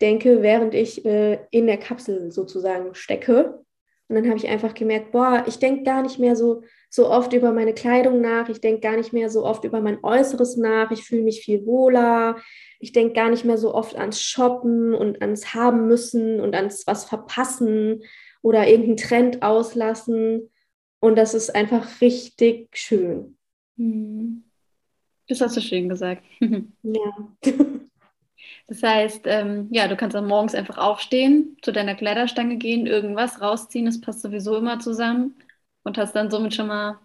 [0.00, 3.62] denke, während ich äh, in der Kapsel sozusagen stecke.
[4.08, 7.32] Und dann habe ich einfach gemerkt, boah, ich denke gar nicht mehr so, so oft
[7.32, 10.90] über meine Kleidung nach, ich denke gar nicht mehr so oft über mein Äußeres nach,
[10.90, 12.36] ich fühle mich viel wohler,
[12.78, 16.86] ich denke gar nicht mehr so oft ans Shoppen und ans Haben müssen und ans
[16.86, 18.02] was verpassen
[18.42, 20.50] oder irgendeinen Trend auslassen.
[21.00, 23.38] Und das ist einfach richtig schön.
[23.76, 24.44] Hm.
[25.28, 26.22] Das hast du schön gesagt.
[26.82, 27.28] ja.
[28.66, 33.40] Das heißt, ähm, ja, du kannst dann morgens einfach aufstehen, zu deiner Kleiderstange gehen, irgendwas
[33.40, 35.34] rausziehen, das passt sowieso immer zusammen
[35.84, 36.98] und hast dann somit schon mal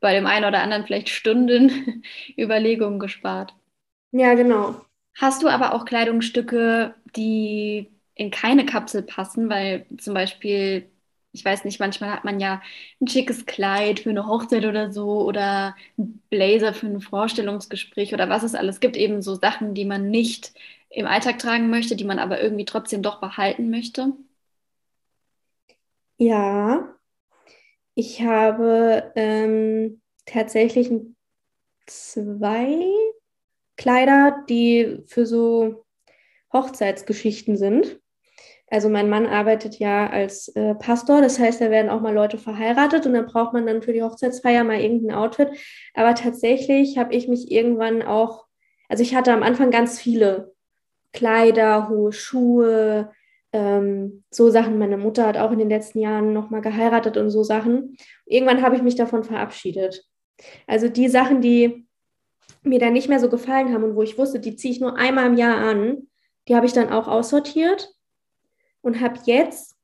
[0.00, 2.02] bei dem einen oder anderen vielleicht Stunden
[2.38, 3.54] Überlegungen gespart.
[4.12, 4.76] Ja, genau.
[5.14, 10.90] Hast du aber auch Kleidungsstücke, die in keine Kapsel passen, weil zum Beispiel
[11.32, 12.62] ich weiß nicht, manchmal hat man ja
[13.00, 18.28] ein schickes Kleid für eine Hochzeit oder so oder ein Blazer für ein Vorstellungsgespräch oder
[18.28, 20.52] was es alles gibt, eben so Sachen, die man nicht
[20.90, 24.12] im Alltag tragen möchte, die man aber irgendwie trotzdem doch behalten möchte?
[26.18, 26.96] Ja,
[27.94, 30.90] ich habe ähm, tatsächlich
[31.86, 32.86] zwei
[33.76, 35.84] Kleider, die für so
[36.52, 38.01] Hochzeitsgeschichten sind.
[38.72, 42.38] Also mein Mann arbeitet ja als äh, Pastor, das heißt, da werden auch mal Leute
[42.38, 45.50] verheiratet und dann braucht man dann für die Hochzeitsfeier mal irgendein Outfit.
[45.92, 48.46] Aber tatsächlich habe ich mich irgendwann auch,
[48.88, 50.54] also ich hatte am Anfang ganz viele
[51.12, 53.12] Kleider, hohe Schuhe,
[53.52, 54.78] ähm, so Sachen.
[54.78, 57.98] Meine Mutter hat auch in den letzten Jahren nochmal geheiratet und so Sachen.
[58.24, 60.06] Irgendwann habe ich mich davon verabschiedet.
[60.66, 61.86] Also die Sachen, die
[62.62, 64.96] mir dann nicht mehr so gefallen haben und wo ich wusste, die ziehe ich nur
[64.96, 66.08] einmal im Jahr an,
[66.48, 67.94] die habe ich dann auch aussortiert
[68.82, 69.76] und habe jetzt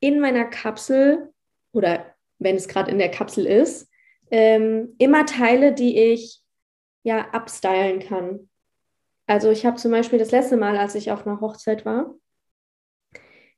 [0.00, 1.32] in meiner Kapsel
[1.72, 3.88] oder wenn es gerade in der Kapsel ist,
[4.30, 6.40] ähm, immer Teile, die ich
[7.02, 8.48] ja abstylen kann.
[9.26, 12.14] Also ich habe zum Beispiel das letzte Mal, als ich auf einer Hochzeit war,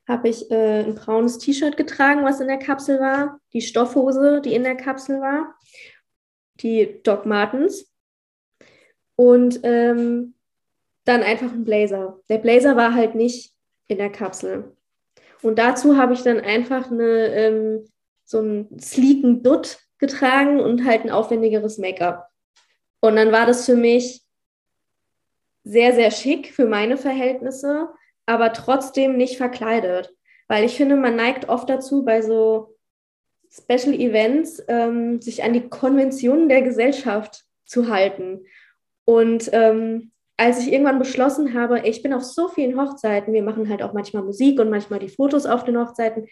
[0.09, 4.55] habe ich äh, ein braunes T-Shirt getragen, was in der Kapsel war, die Stoffhose, die
[4.55, 5.57] in der Kapsel war,
[6.61, 7.93] die Doc Martens
[9.17, 10.35] und ähm,
[11.05, 12.21] dann einfach ein Blazer.
[12.29, 13.55] Der Blazer war halt nicht
[13.89, 14.76] in der Kapsel.
[15.47, 17.89] Und dazu habe ich dann einfach eine, ähm,
[18.25, 22.29] so einen sleeken Dutt getragen und halt ein aufwendigeres Make-up.
[22.99, 24.23] Und dann war das für mich
[25.63, 27.91] sehr, sehr schick für meine Verhältnisse,
[28.27, 30.13] aber trotzdem nicht verkleidet.
[30.49, 32.77] Weil ich finde, man neigt oft dazu, bei so
[33.49, 38.45] Special Events ähm, sich an die Konventionen der Gesellschaft zu halten.
[39.05, 43.69] Und ähm, als ich irgendwann beschlossen habe, ich bin auf so vielen Hochzeiten, wir machen
[43.69, 46.27] halt auch manchmal Musik und manchmal die Fotos auf den Hochzeiten.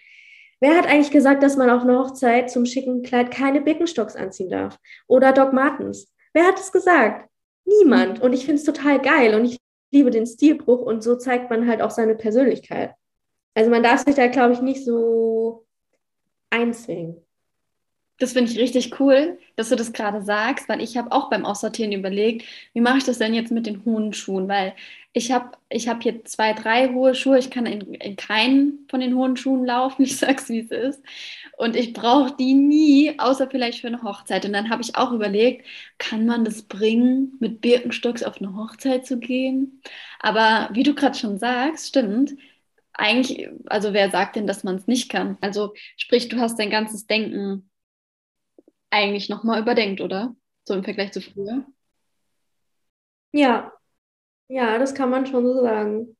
[0.60, 4.50] Wer hat eigentlich gesagt, dass man auf einer Hochzeit zum schicken Kleid keine Birkenstocks anziehen
[4.50, 4.78] darf?
[5.06, 6.12] Oder Doc Martens?
[6.32, 7.28] Wer hat es gesagt?
[7.64, 8.20] Niemand.
[8.20, 9.58] Und ich finde es total geil und ich
[9.90, 12.94] liebe den Stilbruch und so zeigt man halt auch seine Persönlichkeit.
[13.54, 15.66] Also man darf sich da, glaube ich, nicht so
[16.50, 17.23] einzwingen.
[18.18, 21.44] Das finde ich richtig cool, dass du das gerade sagst, weil ich habe auch beim
[21.44, 24.48] Aussortieren überlegt, wie mache ich das denn jetzt mit den hohen Schuhen?
[24.48, 24.74] Weil
[25.12, 29.00] ich habe ich hab hier zwei, drei hohe Schuhe, ich kann in, in keinen von
[29.00, 31.02] den hohen Schuhen laufen, ich sag's wie es ist.
[31.56, 34.44] Und ich brauche die nie, außer vielleicht für eine Hochzeit.
[34.44, 35.66] Und dann habe ich auch überlegt,
[35.98, 39.80] kann man das bringen, mit Birkenstocks auf eine Hochzeit zu gehen?
[40.20, 42.34] Aber wie du gerade schon sagst, stimmt,
[42.92, 45.36] eigentlich, also wer sagt denn, dass man es nicht kann?
[45.40, 47.68] Also sprich, du hast dein ganzes Denken
[48.94, 50.34] eigentlich nochmal überdenkt, oder?
[50.64, 51.66] So im Vergleich zu früher.
[53.32, 53.72] Ja,
[54.48, 56.16] ja, das kann man schon so sagen.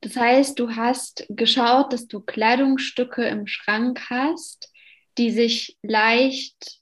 [0.00, 4.72] Das heißt, du hast geschaut, dass du Kleidungsstücke im Schrank hast,
[5.18, 6.80] die sich leicht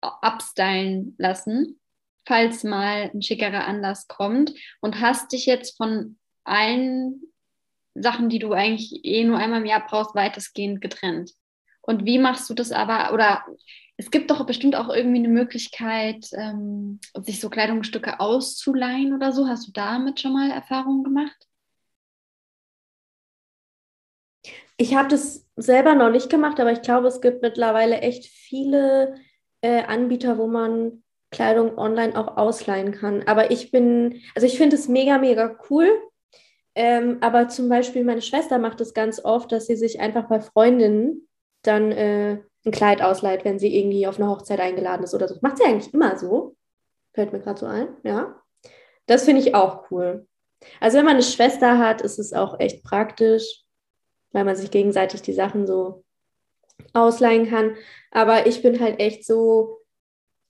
[0.00, 1.80] abstylen lassen,
[2.26, 7.22] falls mal ein schickerer Anlass kommt und hast dich jetzt von allen
[7.94, 11.32] Sachen, die du eigentlich eh nur einmal im Jahr brauchst, weitestgehend getrennt.
[11.90, 13.44] Und wie machst du das aber, oder
[13.96, 19.48] es gibt doch bestimmt auch irgendwie eine Möglichkeit, ähm, sich so Kleidungsstücke auszuleihen oder so.
[19.48, 21.48] Hast du damit schon mal Erfahrungen gemacht?
[24.76, 29.16] Ich habe das selber noch nicht gemacht, aber ich glaube, es gibt mittlerweile echt viele
[29.60, 33.24] äh, Anbieter, wo man Kleidung online auch ausleihen kann.
[33.26, 35.88] Aber ich bin, also ich finde es mega, mega cool.
[36.76, 40.40] Ähm, aber zum Beispiel meine Schwester macht es ganz oft, dass sie sich einfach bei
[40.40, 41.26] Freundinnen
[41.62, 45.36] dann äh, ein Kleid ausleiht, wenn sie irgendwie auf eine Hochzeit eingeladen ist oder so.
[45.40, 46.56] macht sie eigentlich immer so.
[47.12, 48.36] Fällt mir gerade so ein, ja.
[49.06, 50.26] Das finde ich auch cool.
[50.78, 53.64] Also wenn man eine Schwester hat, ist es auch echt praktisch,
[54.32, 56.04] weil man sich gegenseitig die Sachen so
[56.92, 57.76] ausleihen kann.
[58.10, 59.78] Aber ich bin halt echt so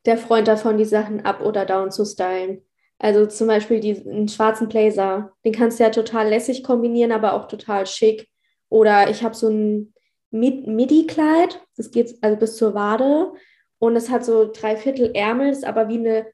[0.07, 2.63] der Freund davon, die Sachen up oder down zu stylen.
[2.99, 7.33] Also zum Beispiel die, einen schwarzen Blazer, den kannst du ja total lässig kombinieren, aber
[7.33, 8.29] auch total schick.
[8.69, 9.95] Oder ich habe so einen
[10.31, 11.61] Midi-Kleid.
[11.77, 13.33] Das geht also bis zur Wade.
[13.79, 16.27] Und es hat so drei Viertel Ärmel, ist aber wie eine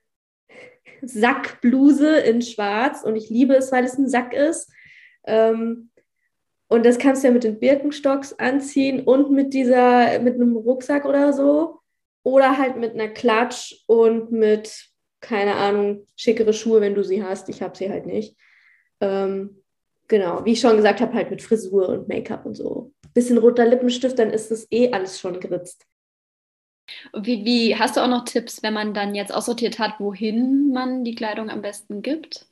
[1.03, 3.03] Sackbluse in schwarz.
[3.03, 4.71] Und ich liebe es, weil es ein Sack ist.
[5.25, 5.91] Ähm,
[6.69, 11.05] und das kannst du ja mit den Birkenstocks anziehen und mit dieser, mit einem Rucksack
[11.05, 11.81] oder so.
[12.25, 17.49] Oder halt mit einer Klatsch und mit, keine Ahnung, schickere Schuhe, wenn du sie hast.
[17.49, 18.37] Ich habe sie halt nicht.
[19.01, 19.63] Ähm,
[20.09, 23.65] genau, wie ich schon gesagt habe, halt mit Frisur und Make-up und so bisschen roter
[23.65, 25.87] Lippenstift, dann ist das eh alles schon geritzt.
[27.15, 31.03] Wie, wie hast du auch noch Tipps, wenn man dann jetzt aussortiert hat, wohin man
[31.03, 32.47] die Kleidung am besten gibt?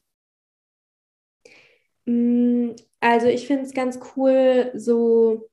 [2.07, 5.51] Mm, also ich finde es ganz cool, so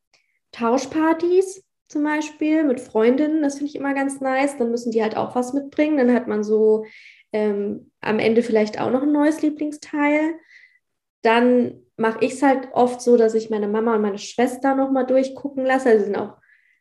[0.54, 4.58] Tauschpartys zum Beispiel mit Freundinnen, das finde ich immer ganz nice.
[4.58, 5.98] Dann müssen die halt auch was mitbringen.
[5.98, 6.86] Dann hat man so
[7.34, 10.36] ähm, am Ende vielleicht auch noch ein neues Lieblingsteil.
[11.22, 15.06] Dann mache ich es halt oft so, dass ich meine Mama und meine Schwester nochmal
[15.06, 15.90] durchgucken lasse.
[15.90, 16.38] Also sind auch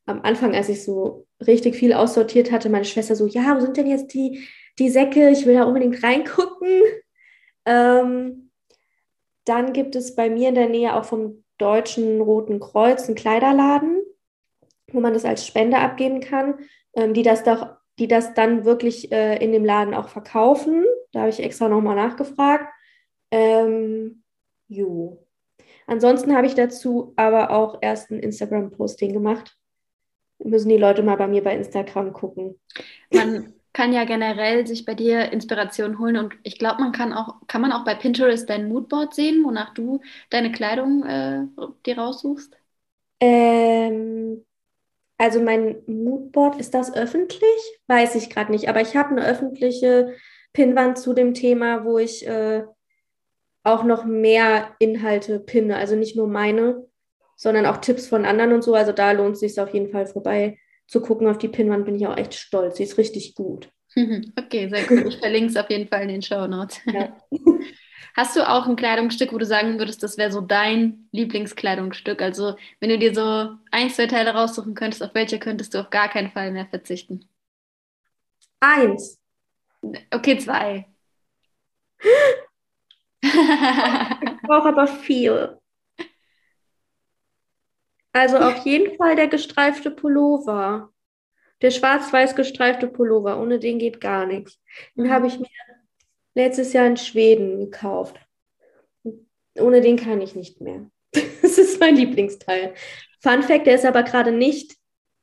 [0.07, 3.77] am Anfang, als ich so richtig viel aussortiert hatte, meine Schwester so, ja, wo sind
[3.77, 4.47] denn jetzt die,
[4.79, 5.31] die Säcke?
[5.31, 6.69] Ich will da unbedingt reingucken.
[7.67, 8.51] Ähm,
[9.45, 14.01] dann gibt es bei mir in der Nähe auch vom Deutschen Roten Kreuz einen Kleiderladen,
[14.91, 16.59] wo man das als Spende abgeben kann,
[16.95, 20.87] ähm, die das doch, die das dann wirklich äh, in dem Laden auch verkaufen.
[21.13, 22.73] Da habe ich extra nochmal nachgefragt.
[23.31, 24.20] Ähm,
[24.71, 25.27] Jo.
[25.87, 29.57] Ansonsten habe ich dazu aber auch erst ein Instagram-Posting gemacht.
[30.39, 32.59] Müssen die Leute mal bei mir bei Instagram gucken.
[33.13, 37.47] Man kann ja generell sich bei dir Inspiration holen und ich glaube, man kann auch,
[37.49, 40.01] kann man auch bei Pinterest dein Moodboard sehen, wonach du
[40.31, 41.47] deine Kleidung äh,
[41.85, 42.57] dir raussuchst?
[43.19, 44.45] Ähm,
[45.19, 47.43] also mein Moodboard, ist das öffentlich?
[47.89, 50.15] Weiß ich gerade nicht, aber ich habe eine öffentliche
[50.53, 52.65] Pinnwand zu dem Thema, wo ich äh,
[53.63, 55.77] auch noch mehr Inhalte pinne.
[55.77, 56.87] Also nicht nur meine,
[57.37, 58.75] sondern auch Tipps von anderen und so.
[58.75, 61.27] Also da lohnt es sich auf jeden Fall vorbei zu gucken.
[61.27, 62.77] Auf die Pinnwand bin ich auch echt stolz.
[62.77, 63.71] Sie ist richtig gut.
[64.37, 65.15] Okay, sehr gut.
[65.15, 66.81] Ich verlinke es auf jeden Fall in den Show Notes.
[66.87, 67.17] Ja.
[68.17, 72.21] Hast du auch ein Kleidungsstück, wo du sagen würdest, das wäre so dein Lieblingskleidungsstück?
[72.21, 75.91] Also, wenn du dir so ein, zwei Teile raussuchen könntest, auf welche könntest du auf
[75.91, 77.29] gar keinen Fall mehr verzichten?
[78.59, 79.19] Eins.
[80.11, 80.87] Okay, zwei.
[83.23, 85.59] ich brauche aber viel.
[88.13, 90.93] Also auf jeden Fall der gestreifte Pullover.
[91.63, 93.41] Der schwarz-weiß gestreifte Pullover.
[93.41, 94.59] Ohne den geht gar nichts.
[94.97, 95.49] Den habe ich mir
[96.35, 98.19] letztes Jahr in Schweden gekauft.
[99.59, 100.91] Ohne den kann ich nicht mehr.
[101.43, 102.75] Das ist mein Lieblingsteil.
[103.21, 104.77] Fun Fact, der ist aber gerade nicht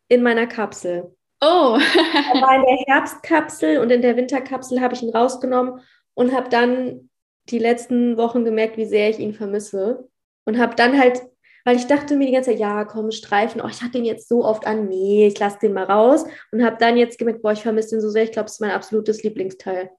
[0.10, 1.16] in meiner Kapsel.
[1.40, 1.78] Oh.
[1.78, 5.80] er war in der Herbstkapsel und in der Winterkapsel habe ich ihn rausgenommen
[6.16, 7.07] und habe dann
[7.50, 10.10] die letzten Wochen gemerkt, wie sehr ich ihn vermisse.
[10.46, 11.22] Und habe dann halt,
[11.66, 14.30] weil ich dachte mir die ganze Zeit, ja, komm, Streifen, oh, ich hatte den jetzt
[14.30, 16.26] so oft an, nee, ich lasse den mal raus.
[16.52, 18.62] Und habe dann jetzt gemerkt, boah, ich vermisse den so sehr, ich glaube, es ist
[18.62, 19.92] mein absolutes Lieblingsteil.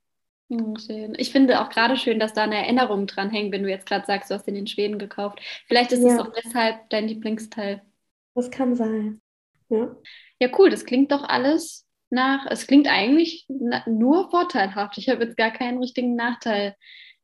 [0.51, 1.15] Oh, schön.
[1.19, 4.07] Ich finde auch gerade schön, dass da eine Erinnerung dran hängt, wenn du jetzt gerade
[4.07, 5.41] sagst, du hast den in Schweden gekauft.
[5.67, 6.23] Vielleicht ist es ja.
[6.23, 7.83] auch deshalb dein Lieblingsteil.
[8.35, 9.21] Das kann sein.
[9.69, 9.95] Ja.
[10.41, 10.71] Ja, cool.
[10.71, 12.47] Das klingt doch alles nach.
[12.51, 13.47] Es klingt eigentlich
[13.87, 14.97] nur vorteilhaft.
[14.97, 16.75] Ich habe jetzt gar keinen richtigen Nachteil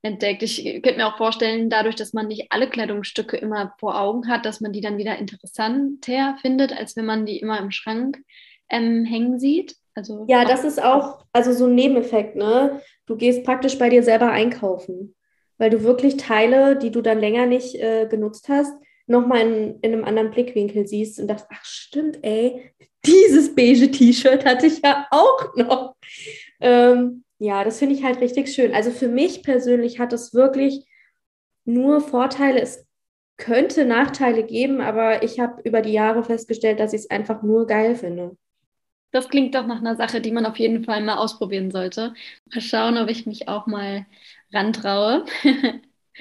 [0.04, 0.42] entdeckt.
[0.42, 4.44] Ich könnte mir auch vorstellen, dadurch, dass man nicht alle Kleidungsstücke immer vor Augen hat,
[4.44, 8.18] dass man die dann wieder interessanter findet, als wenn man die immer im Schrank
[8.68, 9.76] ähm, hängen sieht.
[9.94, 12.80] Also ja, das ist auch also so ein Nebeneffekt, ne?
[13.06, 15.14] Du gehst praktisch bei dir selber einkaufen,
[15.56, 18.72] weil du wirklich Teile, die du dann länger nicht äh, genutzt hast,
[19.06, 22.72] nochmal in, in einem anderen Blickwinkel siehst und dachtest, ach stimmt, ey,
[23.06, 25.94] dieses beige T-Shirt hatte ich ja auch noch.
[26.60, 28.74] Ähm, ja, das finde ich halt richtig schön.
[28.74, 30.86] Also für mich persönlich hat es wirklich
[31.64, 32.60] nur Vorteile.
[32.60, 32.86] Es
[33.36, 37.66] könnte Nachteile geben, aber ich habe über die Jahre festgestellt, dass ich es einfach nur
[37.66, 38.36] geil finde.
[39.10, 42.14] Das klingt doch nach einer Sache, die man auf jeden Fall mal ausprobieren sollte.
[42.52, 44.06] Mal schauen, ob ich mich auch mal
[44.52, 45.24] rantraue.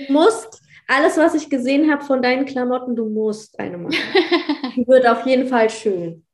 [0.08, 3.96] Du musst alles, was ich gesehen habe von deinen Klamotten, du musst eine machen.
[4.76, 6.26] Die wird auf jeden Fall schön.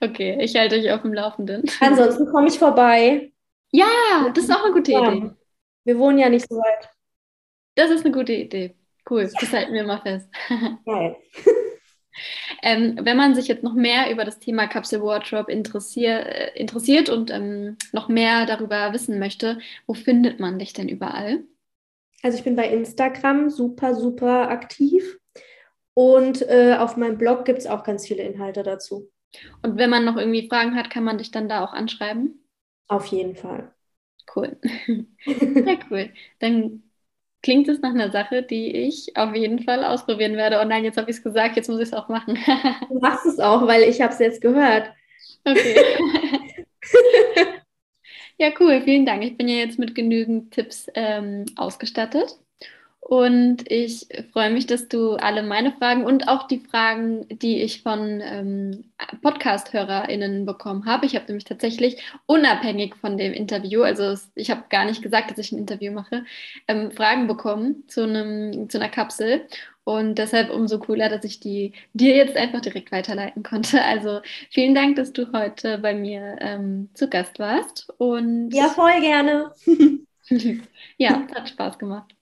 [0.00, 1.64] Okay, ich halte euch auf dem Laufenden.
[1.80, 3.32] Ansonsten komme ich vorbei.
[3.76, 5.12] Ja, das ist auch eine gute ja.
[5.12, 5.30] Idee.
[5.84, 6.90] Wir wohnen ja nicht so weit.
[7.74, 8.74] Das ist eine gute Idee.
[9.08, 10.28] Cool, das halten wir mal fest.
[10.84, 11.16] Geil.
[12.62, 17.08] ähm, wenn man sich jetzt noch mehr über das Thema Capsule Wardrobe interessier äh, interessiert
[17.08, 21.44] und ähm, noch mehr darüber wissen möchte, wo findet man dich denn überall?
[22.22, 25.18] Also ich bin bei Instagram super, super aktiv
[25.94, 29.10] und äh, auf meinem Blog gibt es auch ganz viele Inhalte dazu.
[29.62, 32.45] Und wenn man noch irgendwie Fragen hat, kann man dich dann da auch anschreiben?
[32.88, 33.72] Auf jeden Fall.
[34.34, 34.56] Cool.
[35.26, 36.12] Sehr cool.
[36.40, 36.82] Dann
[37.42, 40.60] klingt es nach einer Sache, die ich auf jeden Fall ausprobieren werde.
[40.60, 42.38] Oh nein, jetzt habe ich es gesagt, jetzt muss ich es auch machen.
[42.88, 44.92] du machst es auch, weil ich habe es jetzt gehört.
[45.44, 45.76] Okay.
[48.38, 49.24] ja, cool, vielen Dank.
[49.24, 52.38] Ich bin ja jetzt mit genügend Tipps ähm, ausgestattet.
[53.08, 57.84] Und ich freue mich, dass du alle meine Fragen und auch die Fragen, die ich
[57.84, 58.82] von ähm,
[59.22, 61.06] Podcast-HörerInnen bekommen habe.
[61.06, 65.38] Ich habe nämlich tatsächlich unabhängig von dem Interview, also ich habe gar nicht gesagt, dass
[65.38, 66.24] ich ein Interview mache,
[66.66, 69.46] ähm, Fragen bekommen zu, einem, zu einer Kapsel.
[69.84, 73.84] Und deshalb umso cooler, dass ich die dir jetzt einfach direkt weiterleiten konnte.
[73.84, 74.18] Also
[74.50, 77.88] vielen Dank, dass du heute bei mir ähm, zu Gast warst.
[77.98, 79.52] Und ja, voll gerne.
[80.98, 82.15] ja, hat Spaß gemacht.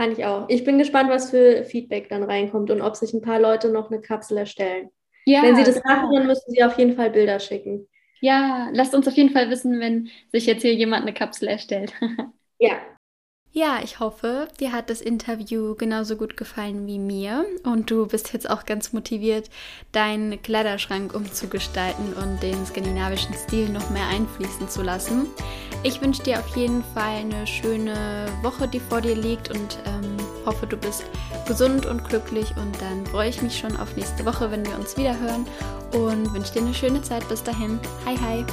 [0.00, 0.46] Fand ich auch.
[0.48, 3.90] Ich bin gespannt, was für Feedback dann reinkommt und ob sich ein paar Leute noch
[3.90, 4.88] eine Kapsel erstellen.
[5.26, 5.94] Ja, wenn sie das genau.
[5.94, 7.86] machen, dann müssen sie auf jeden Fall Bilder schicken.
[8.22, 11.92] Ja, lasst uns auf jeden Fall wissen, wenn sich jetzt hier jemand eine Kapsel erstellt.
[12.58, 12.78] ja,
[13.52, 18.32] ja, ich hoffe, dir hat das Interview genauso gut gefallen wie mir und du bist
[18.32, 19.50] jetzt auch ganz motiviert,
[19.90, 25.26] deinen Kleiderschrank umzugestalten und den skandinavischen Stil noch mehr einfließen zu lassen.
[25.82, 30.16] Ich wünsche dir auf jeden Fall eine schöne Woche, die vor dir liegt und ähm,
[30.46, 31.04] hoffe, du bist
[31.48, 34.96] gesund und glücklich und dann freue ich mich schon auf nächste Woche, wenn wir uns
[34.96, 35.46] wieder hören
[35.92, 37.28] und wünsche dir eine schöne Zeit.
[37.28, 37.80] Bis dahin.
[38.06, 38.44] Hi, hi.